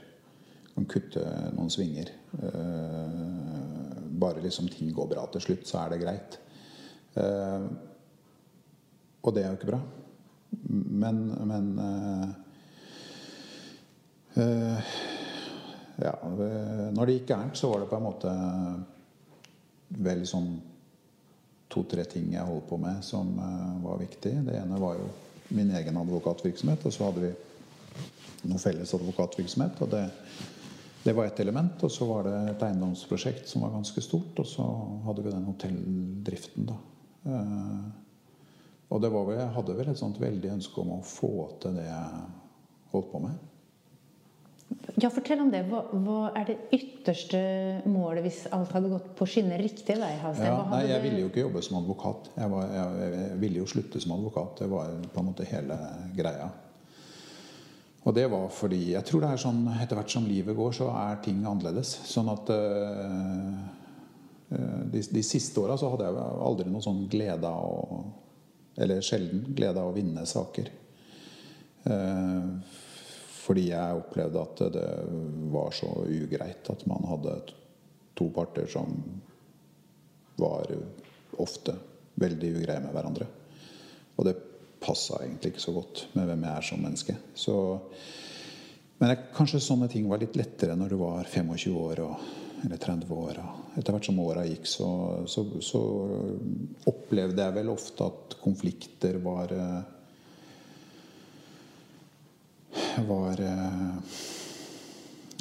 [0.64, 1.24] Du kan kutte
[1.57, 2.09] noen svinger.
[2.41, 3.20] Eh,
[4.24, 6.39] bare liksom ting går bra til slutt, så er det greit.
[7.20, 7.68] Eh,
[9.24, 9.82] og det er jo ikke bra.
[10.69, 11.67] Men, men
[14.35, 14.95] eh,
[16.03, 18.31] Ja, når det gikk gærent, så var det på en måte
[20.03, 20.49] vel sånn
[21.71, 24.33] to-tre ting jeg holdt på med som uh, var viktig.
[24.47, 25.07] Det ene var jo
[25.55, 27.31] min egen advokatvirksomhet, og så hadde vi
[28.51, 29.81] noe felles advokatvirksomhet.
[29.85, 30.05] og det,
[31.05, 31.83] det var ett element.
[31.83, 34.39] Og så var det et eiendomsprosjekt som var ganske stort.
[34.41, 34.65] Og så
[35.07, 36.79] hadde vi den hotelldriften, da.
[38.93, 41.78] Og det var vel, jeg hadde vel et sånt veldig ønske om å få til
[41.78, 42.22] det jeg
[42.93, 43.43] holdt på med.
[45.01, 45.64] Ja, Fortell om det.
[45.68, 47.39] Hva, hva, er det ytterste
[47.91, 50.12] målet hvis alt hadde gått på skinner riktig vei?
[50.14, 52.28] Ja, nei, jeg ville jo ikke jobbe som advokat.
[52.37, 54.61] Jeg, var, jeg, jeg, ville jo slutte som advokat.
[54.62, 55.78] Det var på en måte hele
[56.16, 56.51] greia.
[58.05, 60.91] Og det var fordi Jeg tror det er sånn etter hvert som livet går, så
[60.93, 61.97] er ting annerledes.
[62.09, 63.55] Sånn at øh,
[64.93, 68.03] de, de, siste åra så hadde jeg aldri noen sånn glede av å
[68.77, 70.70] Eller sjelden glede av å vinne saker.
[71.85, 72.59] Uh,
[73.45, 74.89] fordi jeg opplevde at det
[75.53, 77.37] var så ugreit at man hadde
[78.16, 78.95] to parter som
[80.41, 80.70] var
[81.43, 81.75] ofte
[82.20, 83.27] veldig ugreie med hverandre.
[84.16, 84.37] Og det
[84.85, 87.16] passa egentlig ikke så godt med hvem jeg er som menneske.
[87.37, 87.57] Så,
[89.01, 92.27] men jeg, kanskje sånne ting var litt lettere når du var 25 år og,
[92.65, 93.41] eller 30 år.
[93.79, 94.89] Etter hvert som åra gikk, så,
[95.29, 95.81] så, så,
[96.91, 99.53] opplevde jeg vel ofte at konflikter var
[103.05, 104.15] var eh,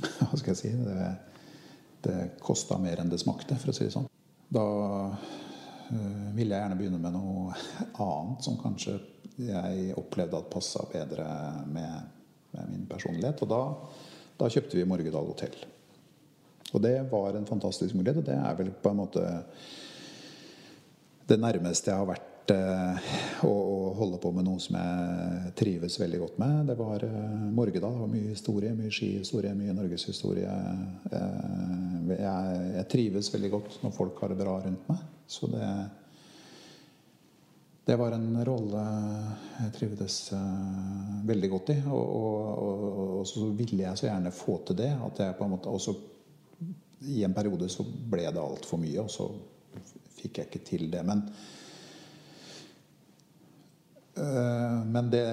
[0.24, 1.12] Hva skal jeg si Det,
[2.04, 4.10] det kosta mer enn det smakte, for å si det sånn.
[4.54, 4.66] Da
[6.34, 7.54] ville jeg gjerne begynne med noe
[8.08, 8.98] annet som kanskje
[9.40, 11.26] jeg opplevde at passa bedre
[11.66, 12.10] med,
[12.54, 13.42] med, min personlighet.
[13.46, 13.62] Og da,
[14.40, 15.56] da kjøpte vi Morgedal hotell.
[16.74, 19.26] Og det var en fantastisk mulighet, og det er vel på en måte
[21.30, 26.20] det nærmeste jeg har vært vært å holde på med noe som jeg trives veldig
[26.20, 26.68] godt med.
[26.68, 27.94] Det var uh, Morgedal.
[27.94, 30.54] Det var mye historie, mye skihistorie, mye norgeshistorie.
[31.12, 35.04] Uh, jeg, jeg, trives veldig godt når folk har det bra rundt meg.
[35.28, 35.68] Så det,
[37.88, 38.86] det var en rolle
[39.60, 41.80] jeg trivdes uh, veldig godt i.
[41.88, 44.92] Og, og, og, og, så ville jeg så gjerne få til det.
[45.12, 45.96] At jeg på en måte også
[47.04, 49.28] I en periode så ble det altfor mye, og så
[50.20, 51.04] fikk jeg ikke til det.
[51.06, 51.24] Men
[54.22, 55.24] øh, men det,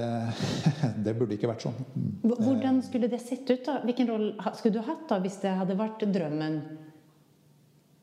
[1.05, 1.79] det, burde ikke vært sånn.
[2.25, 3.65] Hvordan skulle det sett ut?
[3.67, 3.81] da?
[3.87, 6.63] Hvilken rolle skulle du hatt da hvis det hadde vært drømmen?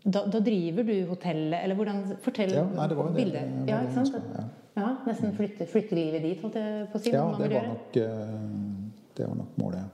[0.07, 3.49] Da, da driver du hotellet, eller hvordan Fortell ja, nei, det var det, bildet.
[3.57, 4.30] Det, ja, ikke sant?
[4.38, 4.45] Ja.
[4.78, 7.11] ja nesten flytte, flytte, livet dit, holdt jeg på å si.
[7.11, 9.91] Ja, det var, nok, eh, det var nok målet.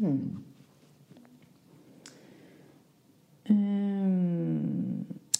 [0.00, 0.10] Hmm.
[0.10, 0.45] Um.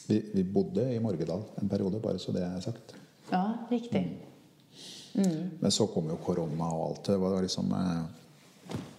[0.06, 2.94] Vi, vi bodde i Morgedal en periode, bare så det er sagt.
[3.30, 4.04] Ja, riktig.
[5.16, 5.50] Mm.
[5.60, 7.04] Men så kom jo korona og alt.
[7.08, 8.02] Det var liksom eh,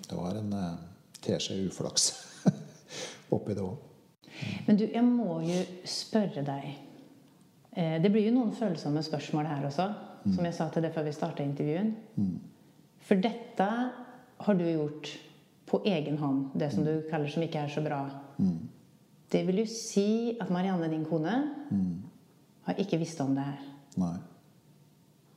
[0.10, 0.74] Det var en eh,
[1.22, 2.10] teskje uflaks
[3.36, 3.78] oppi det òg.
[4.68, 6.66] Men du, jeg må jo spørre deg
[7.74, 9.88] eh, Det blir jo noen følsomme spørsmål her også,
[10.26, 10.34] mm.
[10.36, 11.94] som jeg sa til deg før vi starta intervjuen.
[12.18, 12.36] Mm.
[13.08, 13.70] For dette
[14.38, 15.14] har du gjort
[15.68, 18.02] på egen hånd, det som du kaller som ikke er så bra.
[18.40, 18.68] Mm.
[19.32, 21.36] Det vil jo si at Marianne, din kone,
[21.70, 21.94] mm.
[22.70, 23.64] har ikke visst om det her.
[24.00, 24.16] Nei.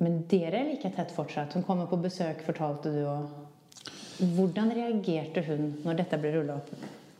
[0.01, 1.57] Men dere er like tett fortsatt.
[1.59, 3.37] Hun kommer på besøk, fortalte du òg.
[4.37, 6.71] Hvordan reagerte hun når dette ble rulla opp?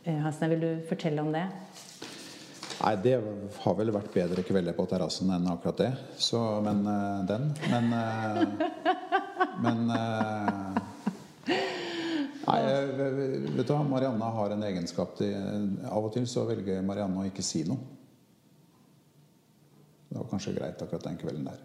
[0.05, 1.43] Hansen, Hasne, vil du fortelle om det?
[2.81, 3.17] Nei, det
[3.61, 5.91] har vel vært bedre kvelder på terrassen enn akkurat det.
[6.17, 7.51] Så, men uh, den.
[7.69, 9.11] Men uh,
[9.61, 9.91] Men
[12.41, 12.59] Nei,
[12.97, 15.35] vet du hva, Marianne har en egenskap til
[15.85, 17.99] Av og til så velger Marianne å ikke si noe.
[20.11, 21.59] Det var kanskje greit akkurat den kvelden der.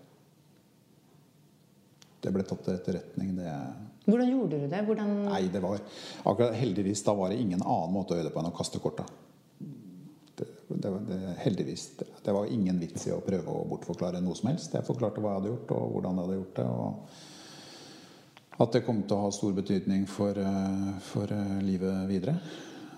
[2.22, 3.32] Det ble tatt til etterretning.
[3.38, 3.52] Det
[4.06, 4.82] Hvordan gjorde du det?
[4.86, 5.14] Hvordan...
[5.26, 5.80] Nei, det var
[6.24, 8.82] akkurat Heldigvis da var det ingen annen måte å gjøre det på enn å kaste
[8.82, 9.06] korta.
[10.36, 11.88] Det, det, det, heldigvis.
[11.96, 14.74] Det, var ingen vits i å prøve å bortforklare noe som helst.
[14.76, 16.66] Jeg forklarte hva jeg hadde gjort, og hvordan jeg hadde gjort det.
[16.66, 17.35] Og
[18.56, 22.36] at det kom til å ha stor betydning for, eh, for eh, livet videre.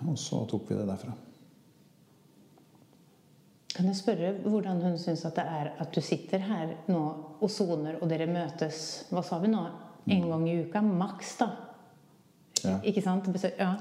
[0.07, 1.15] Og så tok vi det derfra.
[3.75, 7.03] Kan jeg spørre hvordan hun syns at det er at du sitter her nå
[7.39, 9.67] og soner, og dere møtes Hva sa vi nå?
[10.09, 11.49] En gang i uka, maks, da.
[12.65, 12.79] Ja.
[12.83, 13.29] Ikke sant?
[13.59, 13.75] Ja.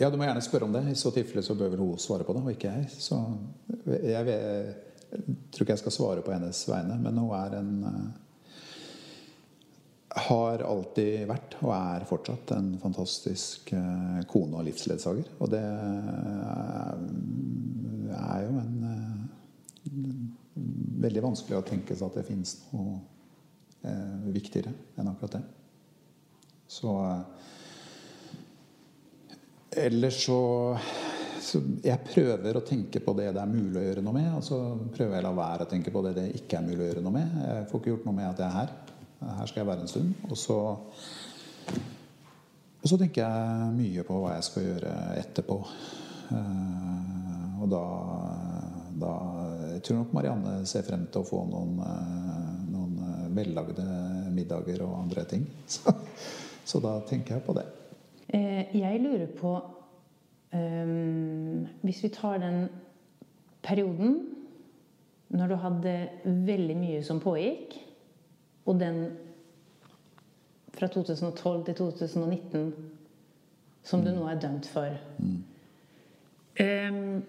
[0.00, 0.84] Ja, du må gjerne spørre om det.
[0.88, 2.86] I så tilfelle så bør vel hun svare på det, og ikke jeg.
[2.94, 3.18] Så
[3.90, 4.28] jeg, jeg,
[5.10, 8.29] jeg tror ikke jeg skal svare på hennes vegne, men hun er en eh,
[10.10, 15.28] Har alltid vært, og er fortsatt, en fantastisk eh, kone og livsledsager.
[15.38, 17.04] Og det er,
[18.18, 19.16] er jo en eh,
[21.00, 22.98] Veldig vanskelig å tenke seg at det finnes noe
[23.86, 25.44] eh, viktigere enn akkurat det.
[26.70, 27.22] Så eh,
[29.70, 30.40] Ellers så,
[31.40, 34.30] så Jeg prøver å tenke på det det er mulig å gjøre noe med.
[34.34, 34.58] Og så
[34.90, 37.04] prøver jeg å la være å tenke på det det ikke er mulig å gjøre
[37.06, 37.36] noe med.
[37.46, 38.89] Jeg får ikke gjort noe med at jeg er her.
[39.20, 40.12] Her skal jeg være en stund.
[40.30, 40.58] Og så,
[42.82, 45.58] og så tenker jeg mye på hva jeg skal gjøre etterpå.
[46.30, 47.82] Eh, og da,
[49.00, 49.12] da
[49.74, 53.86] Jeg tror nok Marianne ser frem til å få noen, eh, noen eh, vellagde
[54.36, 55.44] middager og andre ting.
[55.74, 55.94] Så,
[56.64, 57.66] så da tenker jeg på det.
[58.30, 59.56] Jeg lurer på
[60.54, 62.68] um, Hvis vi tar den
[63.64, 64.20] perioden
[65.34, 65.94] når du hadde
[66.46, 67.74] veldig mye som pågikk,
[68.66, 69.02] og den
[70.76, 72.72] fra 2012 til 2019
[73.84, 74.96] som du nå er dømt for
[76.60, 77.22] Ehm,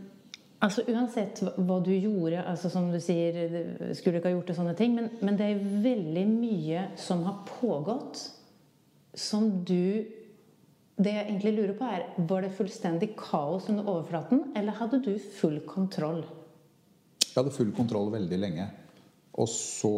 [0.59, 4.73] altså Uansett hva- du gjorde, altså som du sier Skulle ikke ha gjort det, sånne
[4.75, 8.23] ting, men, men det er veldig mye som har pågått,
[9.13, 10.03] som du
[11.01, 15.13] Det jeg egentlig lurer på, er Var det fullstendig kaos under overflaten, eller hadde du
[15.39, 16.23] full kontroll?
[17.21, 18.65] Jeg hadde full kontroll veldig lenge.
[19.39, 19.93] Og så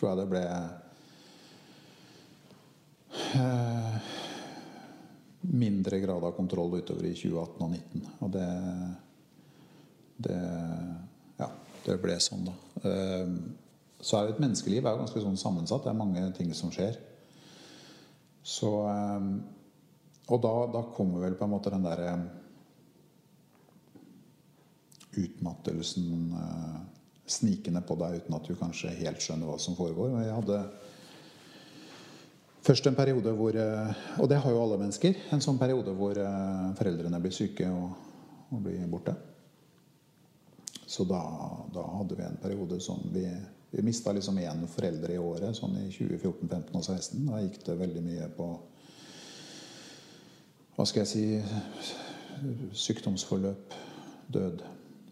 [0.00, 0.42] tror jeg det ble
[3.36, 3.96] eh,
[5.60, 8.06] mindre grad av kontroll utover i 2018 og 2019.
[8.24, 8.48] Og det
[10.20, 10.40] Det
[11.40, 11.48] Ja,
[11.84, 12.54] det ble sånn, da.
[12.88, 13.28] Eh,
[14.00, 15.84] så er jo et menneskeliv er jo ganske sånn sammensatt.
[15.84, 16.96] Det er mange ting som skjer.
[18.42, 19.30] Så eh,
[20.30, 22.12] Og da, da kommer vel på en måte den derre
[25.18, 26.30] utmattelsen
[27.30, 30.14] snikende på deg uten at du kanskje helt skjønner hva som foregår.
[30.14, 30.60] Og jeg hadde
[32.66, 35.16] først en periode hvor eh, Og det har jo alle mennesker.
[35.34, 37.94] En sånn periode hvor eh, foreldrene blir syke og,
[38.50, 39.14] og blir borte.
[40.90, 41.22] Så da,
[41.70, 43.28] da hadde vi en periode som vi
[43.70, 47.20] Vi mista liksom én forelder i året, sånn i 2014, 15 og 16.
[47.28, 48.48] Da gikk det veldig mye på
[50.74, 53.76] Hva skal jeg si Sykdomsforløp,
[54.32, 54.64] død,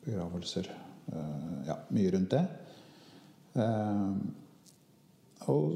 [0.02, 0.72] begravelser.
[1.12, 2.44] Eh, ja, mye rundt det.
[3.54, 4.12] Eh,
[5.48, 5.72] og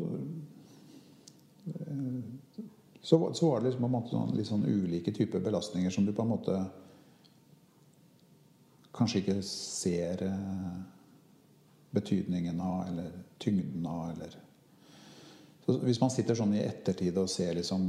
[1.66, 2.20] eh,
[3.03, 6.12] så, var- det liksom på en måte sånn, litt sånn ulike typer belastninger som du
[6.14, 6.59] på en måte
[8.95, 10.22] kanskje ikke ser
[11.93, 13.11] betydningen av, eller
[13.41, 14.37] tyngden av, eller
[15.64, 17.87] så Hvis man sitter sånn i ettertid og ser liksom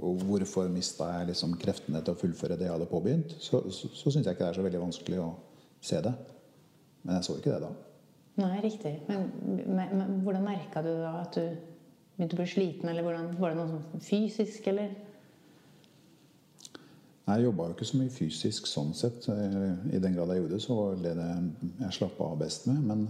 [0.00, 3.90] og hvorfor mista jeg liksom kreftene til å fullføre det jeg hadde påbegynt, så, så,
[3.92, 5.28] så syns jeg ikke det er så veldig vanskelig å
[5.84, 6.12] se det.
[7.02, 7.70] Men jeg så ikke det da.
[8.40, 8.94] Nei, riktig.
[9.08, 9.28] Men,
[9.66, 11.44] men, men hvordan merka du da at du
[12.16, 12.90] begynte å bli sliten?
[12.90, 14.94] Eller hvordan, var det noe sånn fysisk, eller?
[17.26, 19.28] Nei, Jeg jobba jo ikke så mye fysisk sånn sett.
[19.30, 21.28] I den grad jeg gjorde det, så var det det
[21.84, 22.80] jeg slappa av best med.
[22.86, 23.06] Men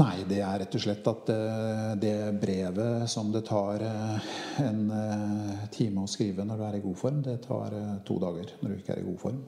[0.00, 4.28] nei, det er rett og slett at eh, det brevet som det tar eh,
[4.64, 7.76] en eh, time å skrive når du er i god form, det tar
[8.08, 9.40] to dager når du ikke er i god form.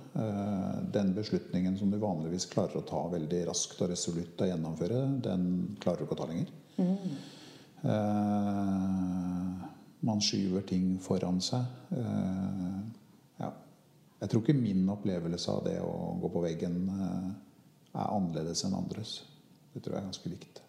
[0.94, 5.48] Den beslutningen som du vanligvis klarer å ta veldig raskt og resolutt og gjennomføre, den
[5.82, 6.52] klarer du ikke å ta lenger.
[7.82, 9.50] Eh,
[10.02, 11.62] man skyver ting foran seg.
[13.38, 13.50] Ja.
[14.22, 19.20] Jeg tror ikke min opplevelse av det å gå på veggen er annerledes enn andres.
[19.72, 20.62] Det tror jeg er ganske likt.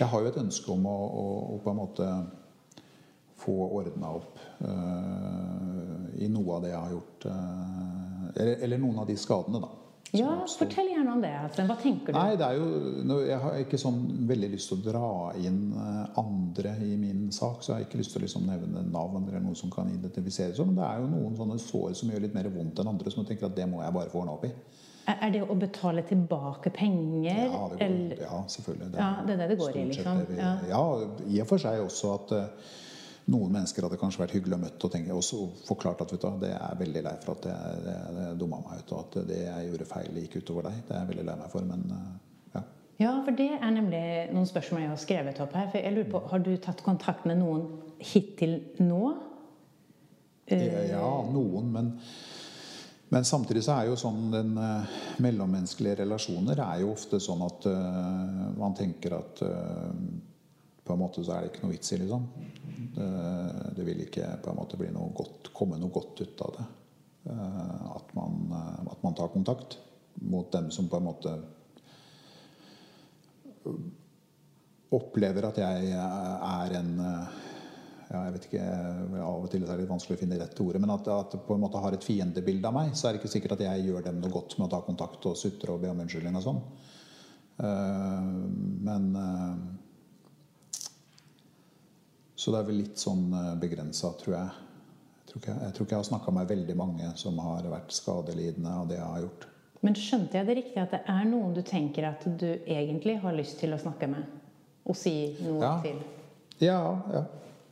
[0.00, 2.08] Jeg har jo et ønske om å, å, å på en måte
[3.40, 7.28] få ordna opp uh, i noe av det jeg har gjort.
[7.30, 9.70] uh, eller, eller noen av de skadene, da.
[10.10, 11.30] Ja, fortell gjerne om det.
[11.38, 11.64] Altså.
[11.68, 12.16] Hva tenker du?
[12.18, 16.18] Nei, det er jo Jeg har ikke sånn veldig lyst til å dra inn eh,
[16.18, 17.62] andre i min sak.
[17.62, 20.58] Så jeg har ikke lyst til å liksom nevne navn eller noe som kan identifiseres.
[20.64, 23.22] Men det er jo noen sånne sår som gjør litt mer vondt enn andre, som
[23.22, 24.52] jeg tenker at det må jeg bare få ordna opp i.
[25.10, 27.40] Er er det å betale tilbake penger?
[27.44, 28.92] Ja, det går, eller- ja selvfølgelig.
[29.00, 30.22] Ja, det er det det går i, liksom.
[30.28, 30.52] det Ja.
[30.68, 30.84] ja,
[31.26, 32.70] i og for seg også at uh,
[33.30, 36.30] noen mennesker hadde kanskje vært hyggelig å møte og tenke, også forklart at vet du,
[36.46, 39.40] det er veldig lei for at jeg, det, det dumma meg ut, og at det
[39.44, 40.80] jeg gjorde feil, gikk utover deg.
[40.88, 42.10] Det er jeg veldig lei meg for, men uh,
[42.56, 42.62] ja.
[43.00, 44.04] Ja, for det er nemlig
[44.34, 45.70] noen spørsmål jeg har skrevet opp her.
[45.72, 47.66] For jeg lurer på, Har du tatt kontakt med noen
[47.98, 49.14] hittil nå?
[50.50, 51.92] Uh, Ja, noen, men
[53.12, 54.90] Men samtidig så er jo sånn den uh,
[55.22, 59.90] mellommenneskelige relasjoner er jo ofte sånn at uh, man tenker at uh,
[60.86, 62.28] på en måte så er det ikke noe vits i, liksom.
[62.94, 63.08] Det,
[63.76, 66.64] det, vil ikke på en måte bli noe godt, komme noe godt ut av det.
[67.30, 68.48] At man,
[68.90, 69.76] at man tar kontakt
[70.24, 71.34] mot dem som på en måte
[74.96, 76.90] opplever at jeg er en
[78.10, 78.62] ja, jeg vet ikke,
[79.22, 81.54] Av og til er det litt vanskelig å finne rette ordet, men at, at på
[81.54, 84.02] en måte har et fiendebilde av meg, så er det ikke sikkert at jeg gjør
[84.08, 86.58] dem noe godt med å ta kontakt og sutre og be om unnskyldning og sånn.
[87.60, 88.48] Uh,
[88.82, 89.54] men uh,
[92.34, 94.66] Så det er vel litt sånn uh, begrensa, tror jeg.
[95.20, 97.94] Jeg tror, ikke, jeg tror ikke jeg har snakka med veldig mange som har vært
[97.94, 99.46] skadelidende av det jeg har gjort.
[99.86, 103.36] Men skjønte jeg det riktig at det er noen du tenker at du egentlig har
[103.36, 104.26] lyst til å snakke med?
[104.90, 105.76] Og si noe ja.
[105.84, 106.02] til?
[106.58, 106.80] Ja,
[107.14, 107.22] ja.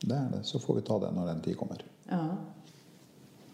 [0.00, 0.44] Det er det.
[0.46, 1.82] Så får vi ta det når den tid kommer.
[2.08, 2.22] Ja.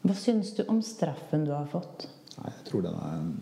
[0.04, 2.06] Hva syns du om straffen du har fått?
[2.36, 3.32] Nei, jeg tror den er en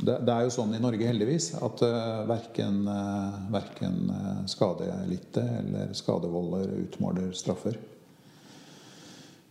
[0.00, 4.44] det, det, er jo sånn i Norge, heldigvis, at uh, verken, uh, verken uh,
[5.58, 7.78] eller skadevolder utmåler straffer.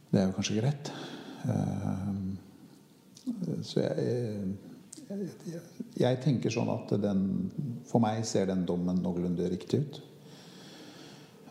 [0.08, 0.92] Det er jo kanskje greit.
[3.68, 4.06] så jeg,
[5.10, 5.62] jeg,
[6.00, 7.22] jeg, tenker sånn at den
[7.88, 10.00] For meg ser den dommen noenlunde riktig ut.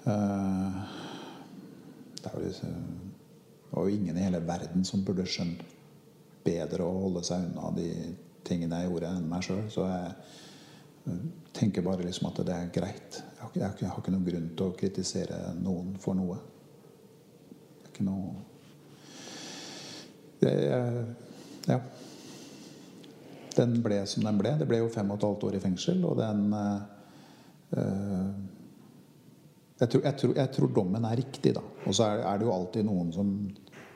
[0.06, 0.82] Eh,
[2.22, 2.30] det
[3.70, 5.62] var jo ingen i hele verden som burde skjønt
[6.46, 7.90] bedre å holde seg unna de
[8.46, 9.64] tingene jeg gjorde, enn meg sjøl.
[9.72, 11.16] Så jeg
[11.56, 13.18] tenker bare liksom at det er greit.
[13.18, 16.38] Jeg har, ikke, jeg noen grunn til å kritisere noen for noe.
[17.80, 18.34] Det er ikke noe
[20.40, 20.54] det,
[21.66, 21.80] Ja.
[23.56, 24.52] Den ble som den ble.
[24.60, 28.26] Det ble jo fem og et halvt år i fengsel, og den øh,
[29.78, 31.62] jeg tror, jeg, tror, jeg tror, dommen er riktig, da.
[31.84, 33.32] Og så er, er, det jo alltid noen som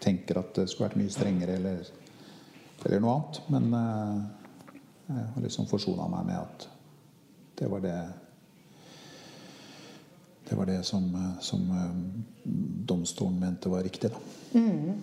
[0.00, 1.86] tenker at det skulle vært mye strengere eller,
[2.84, 3.38] eller noe annet.
[3.52, 4.18] Men uh,
[5.10, 6.66] jeg har liksom forsona meg med at
[7.60, 8.00] det var det
[10.50, 11.04] Det var det som,
[11.40, 11.96] som uh,
[12.90, 14.18] domstolen mente var riktig, da.
[14.58, 14.96] Mm.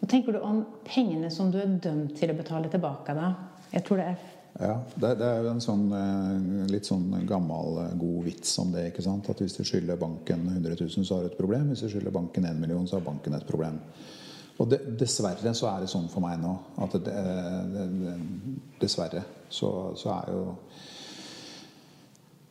[0.00, 3.28] Hva tenker du om pengene som du er dømt til å betale tilbake, da?
[3.70, 7.78] Jeg tror det er ja, det, det, er jo en sånn eh, litt sånn gammel,
[7.80, 8.90] eh, god vits om det.
[8.90, 9.30] ikke sant?
[9.32, 11.70] At hvis du skylder banken 100 000, så har du et problem.
[11.72, 13.80] Hvis du skylder banken 1 million, så har banken et problem.
[14.60, 16.52] Og det, dessverre så er det sånn for meg nå
[16.84, 17.16] at det,
[18.82, 20.42] dessverre så, så, er jo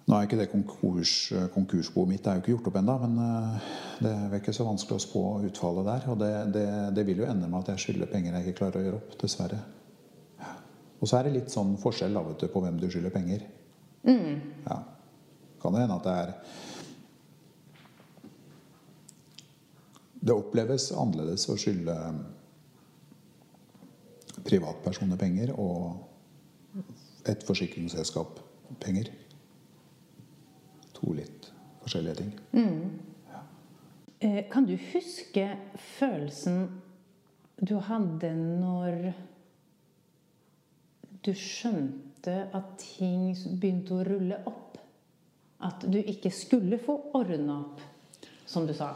[0.10, 1.12] Nå er ikke det konkurs,
[1.54, 4.66] konkursboet mitt det er jo ikke gjort opp ennå, men eh, det er ikke så
[4.66, 6.10] vanskelig å spå utfallet der.
[6.10, 9.04] Og det vil jo ende med at jeg skylder penger jeg ikke klarer å gjøre
[9.04, 9.20] opp.
[9.22, 9.68] Dessverre.
[11.00, 13.46] Og så er det litt sånn forskjell da, du, på hvem du skylder penger.
[14.04, 14.42] Mm.
[14.66, 14.82] Ja.
[15.62, 16.34] Kan det hende at det er
[20.20, 21.94] Det oppleves annerledes å skylde
[24.44, 28.42] privatpersoner penger og et forsikringsselskap
[28.84, 29.08] penger.
[31.00, 31.48] To litt
[31.86, 32.34] forskjellige ting.
[32.52, 33.00] Mm.
[33.32, 33.42] Ja.
[34.20, 35.48] Eh, kan du huske
[35.96, 36.68] følelsen
[37.60, 39.14] du hadde når
[41.26, 44.78] du skjønte at ting begynte å rulle opp.
[45.68, 47.82] At du ikke skulle få ordna opp,
[48.48, 48.94] som du sa.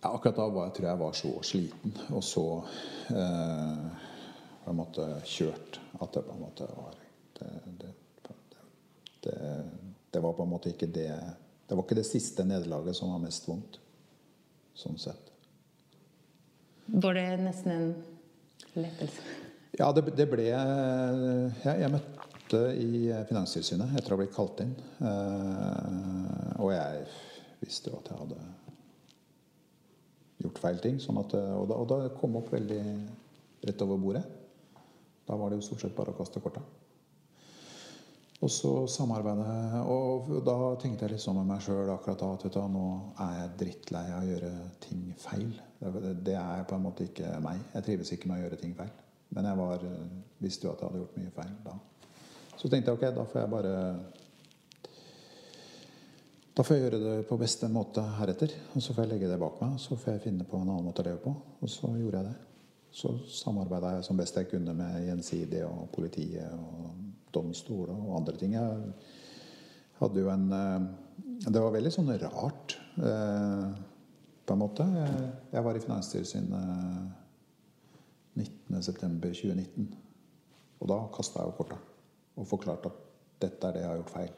[0.00, 2.44] Ja, akkurat da var, jeg tror jeg var så sliten og så
[3.10, 4.04] eh,
[4.62, 6.92] på en måte kjørt at det på en måte var
[7.40, 7.48] det,
[7.80, 7.90] det,
[9.24, 9.34] det,
[10.12, 11.10] det, var på en måte ikke det
[11.66, 13.80] Det var ikke det siste nederlaget som var mest vondt.
[14.78, 15.32] Sånn sett.
[16.86, 17.90] Var det nesten en
[18.78, 19.47] lettelse?
[19.76, 24.72] Ja, det, det ble jeg, jeg, møtte i Finanstilsynet etter å ha blitt kalt inn.
[25.04, 27.04] Eh, og jeg
[27.60, 28.40] visste jo at jeg hadde
[30.44, 30.98] gjort feil ting.
[31.02, 32.82] Sånn at, og, da, og da kom opp veldig
[33.68, 34.24] rett over bordet.
[35.28, 36.62] Da var det jo stort sett bare å kaste korta.
[38.38, 42.44] Og så samarbeidet Og da tenkte jeg litt sånn med meg sjøl akkurat da at
[42.46, 42.84] vet du, nå
[43.24, 44.52] er jeg drittlei av å gjøre
[44.84, 45.50] ting feil.
[46.22, 47.60] Det er på en måte ikke meg.
[47.74, 48.94] Jeg trives ikke med å gjøre ting feil.
[49.34, 50.06] Men jeg var, eh,
[50.38, 51.76] visste jo at jeg hadde gjort mye feil da.
[52.58, 53.74] Så tenkte jeg ok, da får jeg bare
[56.58, 58.50] Da får jeg gjøre det på beste måte heretter.
[58.74, 59.76] Og så får jeg legge det bak meg.
[59.78, 61.34] Så får jeg finne på en annen måte å leve på.
[61.62, 62.48] Og så gjorde jeg det.
[62.98, 66.96] Så samarbeida jeg som best jeg kunne med Gjensidige og politiet og
[67.34, 68.56] domstol og andre ting.
[68.56, 68.92] Jeg
[70.00, 70.88] hadde jo en eh,
[71.46, 73.64] Det var veldig sånn rart, eh,
[74.48, 74.84] på en måte.
[75.52, 77.17] Jeg var i Finanstilsynet
[78.38, 79.88] 19.9.2019.
[80.78, 81.78] Og da kasta jeg jo korta
[82.38, 83.06] og forklarte at
[83.42, 84.36] dette er det jeg har gjort feil.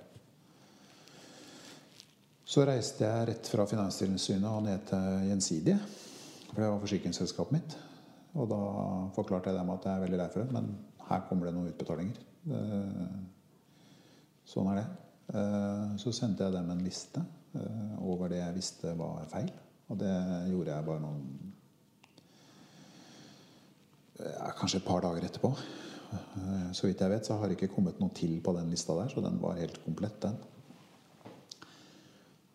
[2.51, 5.79] Så reiste jeg rett fra Finanstilsynet og ned til Gjensidige.
[6.51, 7.77] For det var forsikringsselskapet mitt.
[8.35, 8.63] Og da
[9.15, 10.73] forklarte jeg dem at jeg er veldig lei for det, men
[11.11, 12.19] her kommer det noen utbetalinger.
[12.57, 13.15] Eh,
[14.51, 14.89] sånn er det.
[15.35, 17.23] Eh, så sendte jeg dem en liste
[17.59, 19.51] eh, over det jeg visste var feil.
[19.91, 20.13] Og det
[20.51, 21.50] gjorde jeg bare noen
[24.59, 25.53] Kanskje et par dager etterpå.
[26.75, 29.11] Så vidt jeg vet, så har det ikke kommet noe til på den lista der,
[29.13, 30.39] så den var helt komplett, den.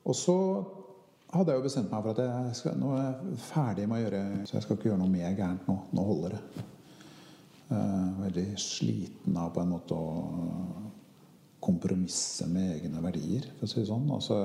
[0.06, 0.36] Og så
[1.34, 4.04] hadde jeg jo bestemt meg for at jeg skal, nå er jeg ferdig med å
[4.04, 5.78] gjøre Så jeg skal ikke gjøre noe mer gærent nå.
[5.98, 6.66] Nå holder det.
[7.66, 10.92] Uh, veldig sliten av på en måte å
[11.66, 14.06] kompromisse med egne verdier, for å si det sånn.
[14.14, 14.38] Altså,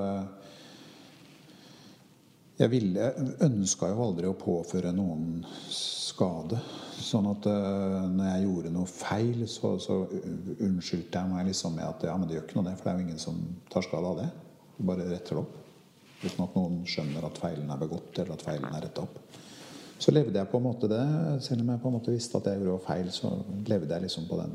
[2.61, 3.07] jeg, ville,
[3.45, 5.41] ønska jo aldri å påføre noen
[5.71, 6.59] skade.
[7.01, 10.03] Sånn at uh, når jeg gjorde noe feil, så, så
[10.61, 12.93] unnskyldte jeg meg liksom med at ja, men det gjør ikke noe det, for det
[12.93, 13.39] er jo ingen som
[13.71, 14.29] tar skade av det.
[14.81, 15.57] Bare retter det opp.
[16.21, 19.17] Uten at noen skjønner at feilen er begått, eller at feilen er retta opp.
[20.01, 21.01] Så levde jeg på en måte det.
[21.45, 23.31] Selv om jeg på en måte visste at jeg gjorde feil, så
[23.69, 24.53] levde jeg liksom på den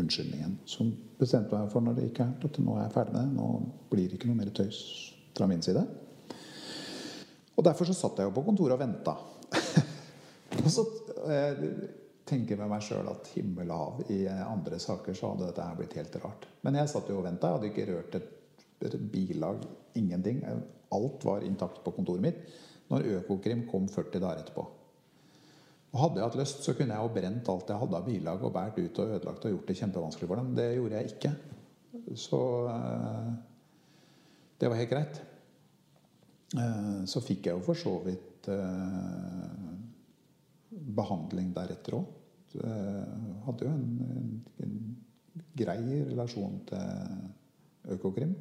[0.00, 0.56] unnskyldningen.
[0.70, 3.34] Som bestemte meg for når det gikk gærent, at nå er jeg ferdig med det.
[3.38, 4.80] Nå blir det ikke noe mer tøys
[5.38, 5.84] fra min side.
[7.60, 9.12] Og derfor så satt jeg jo på kontoret og venta.
[10.64, 10.86] og så
[11.28, 11.72] jeg
[12.30, 15.76] tenker jeg med meg sjøl at himmel og i andre saker så hadde dette her
[15.76, 16.48] blitt helt rart.
[16.64, 17.50] Men jeg satt jo og venta.
[17.50, 18.34] Jeg hadde ikke rørt et,
[18.88, 19.64] et bilag.
[20.00, 20.40] Ingenting.
[20.96, 22.42] Alt var intakt på kontoret mitt
[22.90, 24.64] når Økokrim kom 40 dager etterpå.
[25.90, 28.42] Og Hadde jeg hatt lyst, så kunne jeg jo brent alt jeg hadde av bilag
[28.46, 30.52] og båret ut og ødelagt og gjort det kjempevanskelig for dem.
[30.58, 31.32] Det gjorde jeg ikke.
[32.18, 32.40] Så
[32.70, 33.30] eh,
[34.62, 35.20] det var helt greit.
[36.58, 39.50] Eh, så fikk jeg jo for så vidt eh,
[40.70, 42.16] behandling deretter òg.
[42.50, 44.30] Hadde jo en, en,
[44.64, 44.78] en
[45.54, 45.78] grei
[46.08, 48.32] relasjon til Økokrim.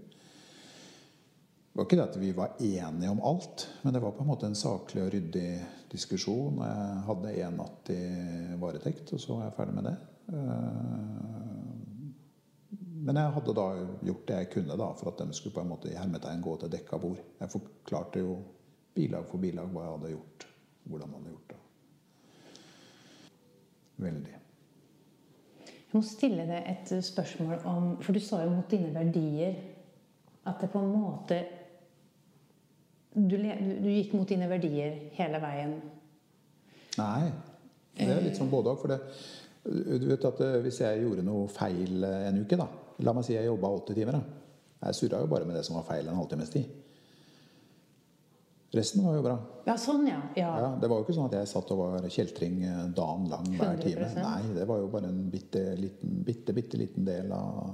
[1.70, 4.32] Det var ikke det at vi var enige om alt, men det var på en
[4.32, 5.52] måte en saklig og ryddig
[5.94, 6.58] diskusjon.
[6.66, 8.00] Jeg hadde én natt i
[8.60, 9.94] varetekt, og så var jeg ferdig med det.
[13.10, 13.64] Men jeg hadde da
[14.06, 16.52] gjort det jeg kunne da, for at de skulle på en måte i hermetegn gå
[16.62, 17.18] til dekka bord.
[17.40, 18.36] Jeg forklarte jo
[18.94, 20.44] bilag for bilag hva jeg hadde gjort.
[20.84, 21.56] Hvordan man hadde gjort det.
[24.06, 24.36] Veldig.
[25.64, 29.58] Jeg må stille deg et spørsmål om For du sa jo mot dine verdier
[30.46, 31.40] at det på en måte
[33.16, 35.74] du, du, gikk mot dine verdier hele veien?
[37.00, 37.32] Nei.
[37.98, 38.84] Det er litt sånn både òg.
[38.84, 39.00] For det,
[39.98, 42.70] du vet at hvis jeg gjorde noe feil en uke, da
[43.06, 44.20] La meg si jeg jobba åtte timer.
[44.20, 44.46] Da.
[44.88, 46.70] Jeg surra jo bare med det som var feil en halvtimes tid.
[48.72, 49.36] Resten var jo bra.
[49.66, 50.20] Ja, sånn, ja.
[50.38, 50.50] ja.
[50.62, 53.48] ja det var jo ikke sånn at jeg satt og var kjeltring eh, dagen lang
[53.56, 53.86] hver 100%.
[53.88, 54.10] time.
[54.22, 57.72] Nei, det var jo bare en bitte liten, bitte, bitte liten del av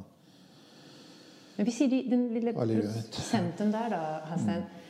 [1.58, 4.02] Men vi sier den lille prosenten der, da,
[4.32, 4.64] Hassan.
[4.64, 4.82] Mm.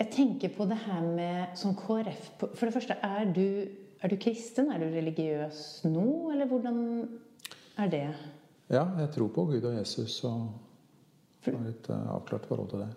[0.00, 3.46] Jeg tenker på det her med sånn KrF For det første, er du,
[4.00, 4.72] er du kristen?
[4.74, 6.78] Er du religiøs nå, eller hvordan
[7.78, 8.06] er det?
[8.70, 10.50] Ja, jeg tror på Gud og Jesus og
[11.42, 12.90] har et uh, avklart forhold til det.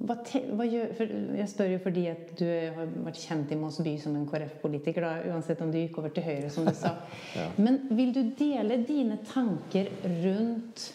[0.00, 0.14] Hva
[0.56, 0.92] hva gjør,
[1.36, 5.04] jeg spør jo fordi at du har vært kjent i Moss by som en KrF-politiker,
[5.28, 6.94] uansett om du gikk over til Høyre, som du sa.
[7.38, 7.50] ja.
[7.60, 9.90] Men vil du dele dine tanker
[10.22, 10.86] rundt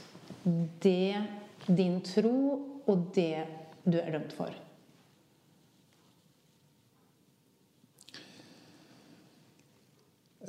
[0.82, 1.22] det,
[1.68, 2.40] din tro
[2.86, 3.46] og det
[3.86, 4.56] du er dømt for?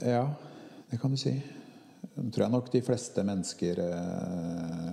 [0.00, 0.28] Ja,
[0.90, 1.34] det kan du si.
[2.16, 4.92] Tror jeg nok de fleste mennesker eh,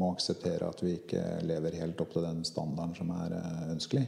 [0.00, 4.04] må akseptere at vi ikke lever helt opp til den standarden som er eh, ønskelig.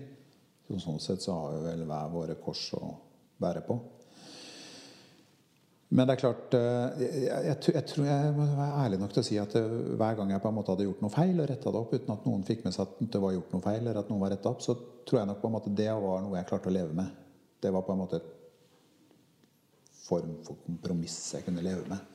[0.65, 2.95] Så sånn sett så har vi vel hver våre kors å
[3.41, 3.77] bære på.
[5.91, 9.27] Men det er klart eh, jeg, jeg, tror jeg må være ærlig nok til å
[9.27, 11.83] si at hver gang jeg på en måte hadde gjort noe feil, og retta det
[11.83, 14.15] opp uten at noen fikk med seg at det var gjort noe feil, eller at
[14.15, 16.49] noe var retta opp, så tror jeg nok på en måte det var noe jeg
[16.55, 17.13] klarte å leve med.
[17.61, 18.33] Det var på en måte en
[20.07, 22.10] form for kompromiss jeg kunne leve med.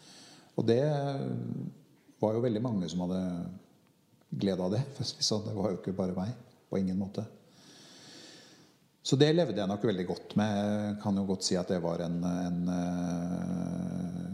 [0.55, 0.81] Og det
[2.21, 3.21] var jo veldig mange som hadde
[4.39, 4.83] glede av det.
[4.97, 5.47] For sånn.
[5.47, 6.35] Det var jo ikke bare meg.
[6.69, 7.25] På ingen måte.
[9.05, 10.55] Så det levde jeg nok veldig godt med.
[10.89, 14.31] Jeg kan jo godt si at det var en, en eh,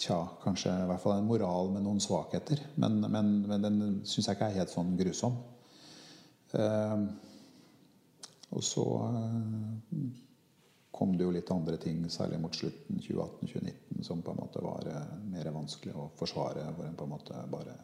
[0.00, 2.62] Tja, kanskje i hvert fall en moral med noen svakheter.
[2.80, 5.34] Men, men, men den syns jeg ikke er helt sånn grusom.
[6.54, 7.04] Uh,
[8.56, 9.98] og så uh,
[11.00, 14.84] kom det jo litt andre ting, særlig mot slutten 2018-2019, som på en måte var
[14.90, 16.66] eh, mer vanskelig å forsvare.
[16.76, 17.76] Hvor en på en måte bare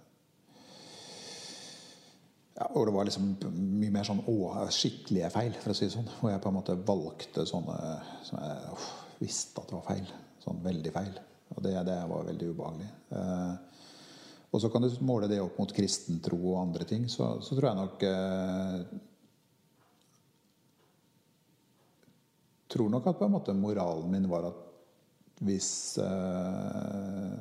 [2.56, 3.32] ja, hvor det var liksom
[3.80, 4.36] mye mer sånn å,
[4.72, 6.12] skikkelige feil, for å si det sånn.
[6.20, 7.78] Hvor jeg på en måte valgte sånne
[8.28, 8.86] som jeg uff,
[9.22, 10.12] visste at det var feil.
[10.44, 11.18] Sånn veldig feil.
[11.56, 12.92] Og det, det var veldig ubehagelig.
[13.16, 13.82] Eh,
[14.52, 17.08] og så kan du måle det opp mot kristentro og andre ting.
[17.12, 18.80] Så, så tror jeg nok eh,
[22.76, 24.62] tror nok at på en måte moralen min var at
[25.46, 27.34] hvis eh,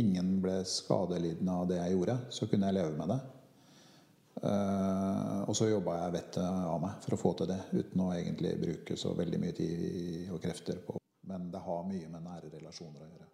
[0.00, 3.20] ingen ble skadelidende av det jeg gjorde, så kunne jeg leve med det.
[4.42, 8.10] Eh, og så jobba jeg vettet av meg for å få til det, uten å
[8.16, 12.50] egentlig bruke så veldig mye tid og krefter på Men det har mye med nære
[12.52, 13.30] relasjoner å gjøre.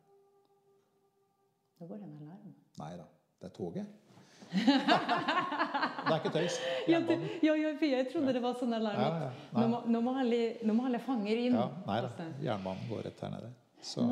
[1.80, 2.52] Nå går det en alarm.
[2.78, 3.06] Nei da,
[3.40, 4.09] det er toget.
[4.50, 6.56] Det er ikke tøys.
[6.90, 9.00] Ja, det, ja, ja, for jeg trodde det var sånn alarm.
[9.00, 11.58] Ja, ja, nå, nå, må alle, nå må alle fanger inn.
[11.58, 12.30] Ja, nei da.
[12.42, 13.52] Jernbanen går rett her nede.
[13.82, 14.06] Så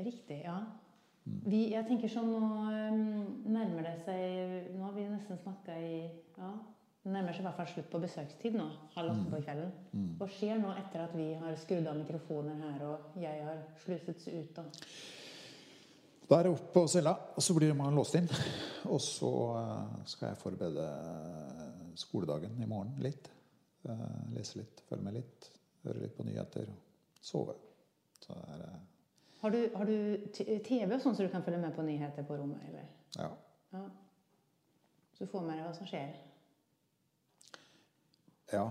[0.00, 0.58] Riktig, ja.
[1.44, 5.98] Vi, jeg tenker sånn, Nå nærmer det seg Nå har vi nesten snakka i
[6.38, 6.48] ja,
[7.04, 8.66] Det nærmer seg i hvert fall slutt på besøkstid nå.
[8.96, 9.70] Halv åtte på kvelden.
[10.18, 14.24] Hva skjer nå etter at vi har skrudd av mikrofoner her og jeg har sluset
[14.32, 14.56] ut?
[14.56, 14.64] da?
[16.30, 18.28] Da er det opp på cella, og så blir man låst inn.
[18.86, 20.84] Og så eh, skal jeg forberede
[21.98, 23.26] skoledagen i morgen litt.
[23.82, 24.04] Eh,
[24.36, 25.48] Lese litt, følge med litt,
[25.82, 27.56] høre litt på nyheter og sove.
[28.22, 28.78] Så er eh,
[29.40, 32.62] Har du, har du TV sånn så du kan følge med på nyheter på rommet?
[32.68, 32.86] eller?
[33.18, 33.30] Ja.
[33.74, 33.82] Ja.
[35.16, 36.14] Så du får med deg hva som skjer?
[38.54, 38.64] ja.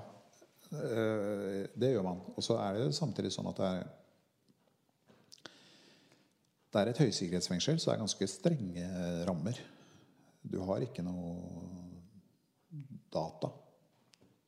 [0.72, 2.20] Eh, Det gjør man.
[2.38, 3.88] Og så er det samtidig sånn at det er
[6.70, 8.90] Det er et høysikkerhetsfengsel, så det er ganske strenge
[9.26, 9.58] rammer.
[10.46, 11.32] Du har ikke noe
[13.14, 13.50] data.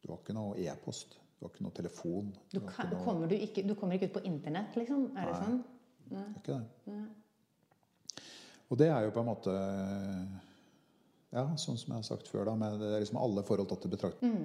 [0.02, 1.18] Du har ikke noe e-post.
[1.40, 2.30] Du har ikke noe telefon.
[2.52, 5.08] Du, du, kan, noe- kommer, du ikke, du kommer ikke ut på internett, liksom?
[5.18, 5.58] Er det sånn?
[6.12, 7.02] Du har ikke det.
[8.72, 9.54] Og det er jo på en måte
[11.32, 13.86] Ja, sånn som jeg har sagt før, da, med det er liksom alle forhold tatt
[13.88, 14.38] i betraktning.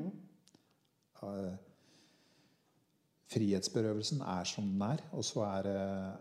[1.26, 1.54] Eh,
[3.32, 6.12] Frihetsberøvelsen er som den er, og så er eh,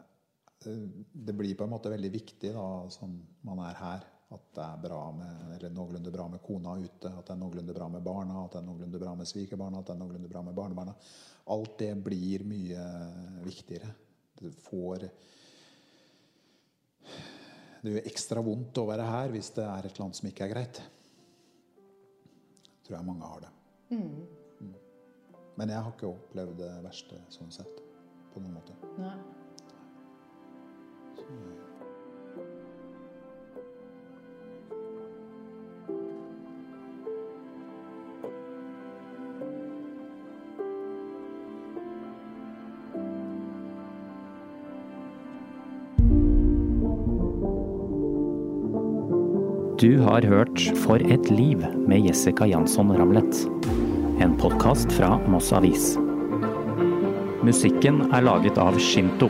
[0.66, 3.13] Det blir på en måte veldig viktig, da, som
[3.45, 4.05] man er her,
[4.36, 7.76] at det er bra med, eller noenlunde bra med kona ute, at det er noenlunde
[7.78, 10.41] bra med barna, at det er noenlunde bra med svigerbarna, at det er noenlunde bra
[10.45, 10.95] med barnebarna.
[11.53, 12.86] Alt det blir mye
[13.45, 13.91] viktigere.
[14.36, 15.07] Det får
[17.86, 20.47] Det gjør ekstra vondt å være her hvis det er et eller annet som ikke
[20.47, 20.82] er greit.
[22.86, 23.51] Tror jeg mange har det.
[23.93, 24.26] Mm.
[25.55, 27.82] Men jeg har ikke opplevd det verste sånn sett.
[28.34, 28.74] På noen måte.
[28.97, 29.44] Nei.
[31.26, 31.32] Du
[50.01, 51.57] har hørt For et liv
[51.88, 53.47] med Jessica Jansson Ramlet.
[54.23, 55.97] En podkast fra Moss Avis.
[57.45, 59.30] Musikken er laget av Shinto.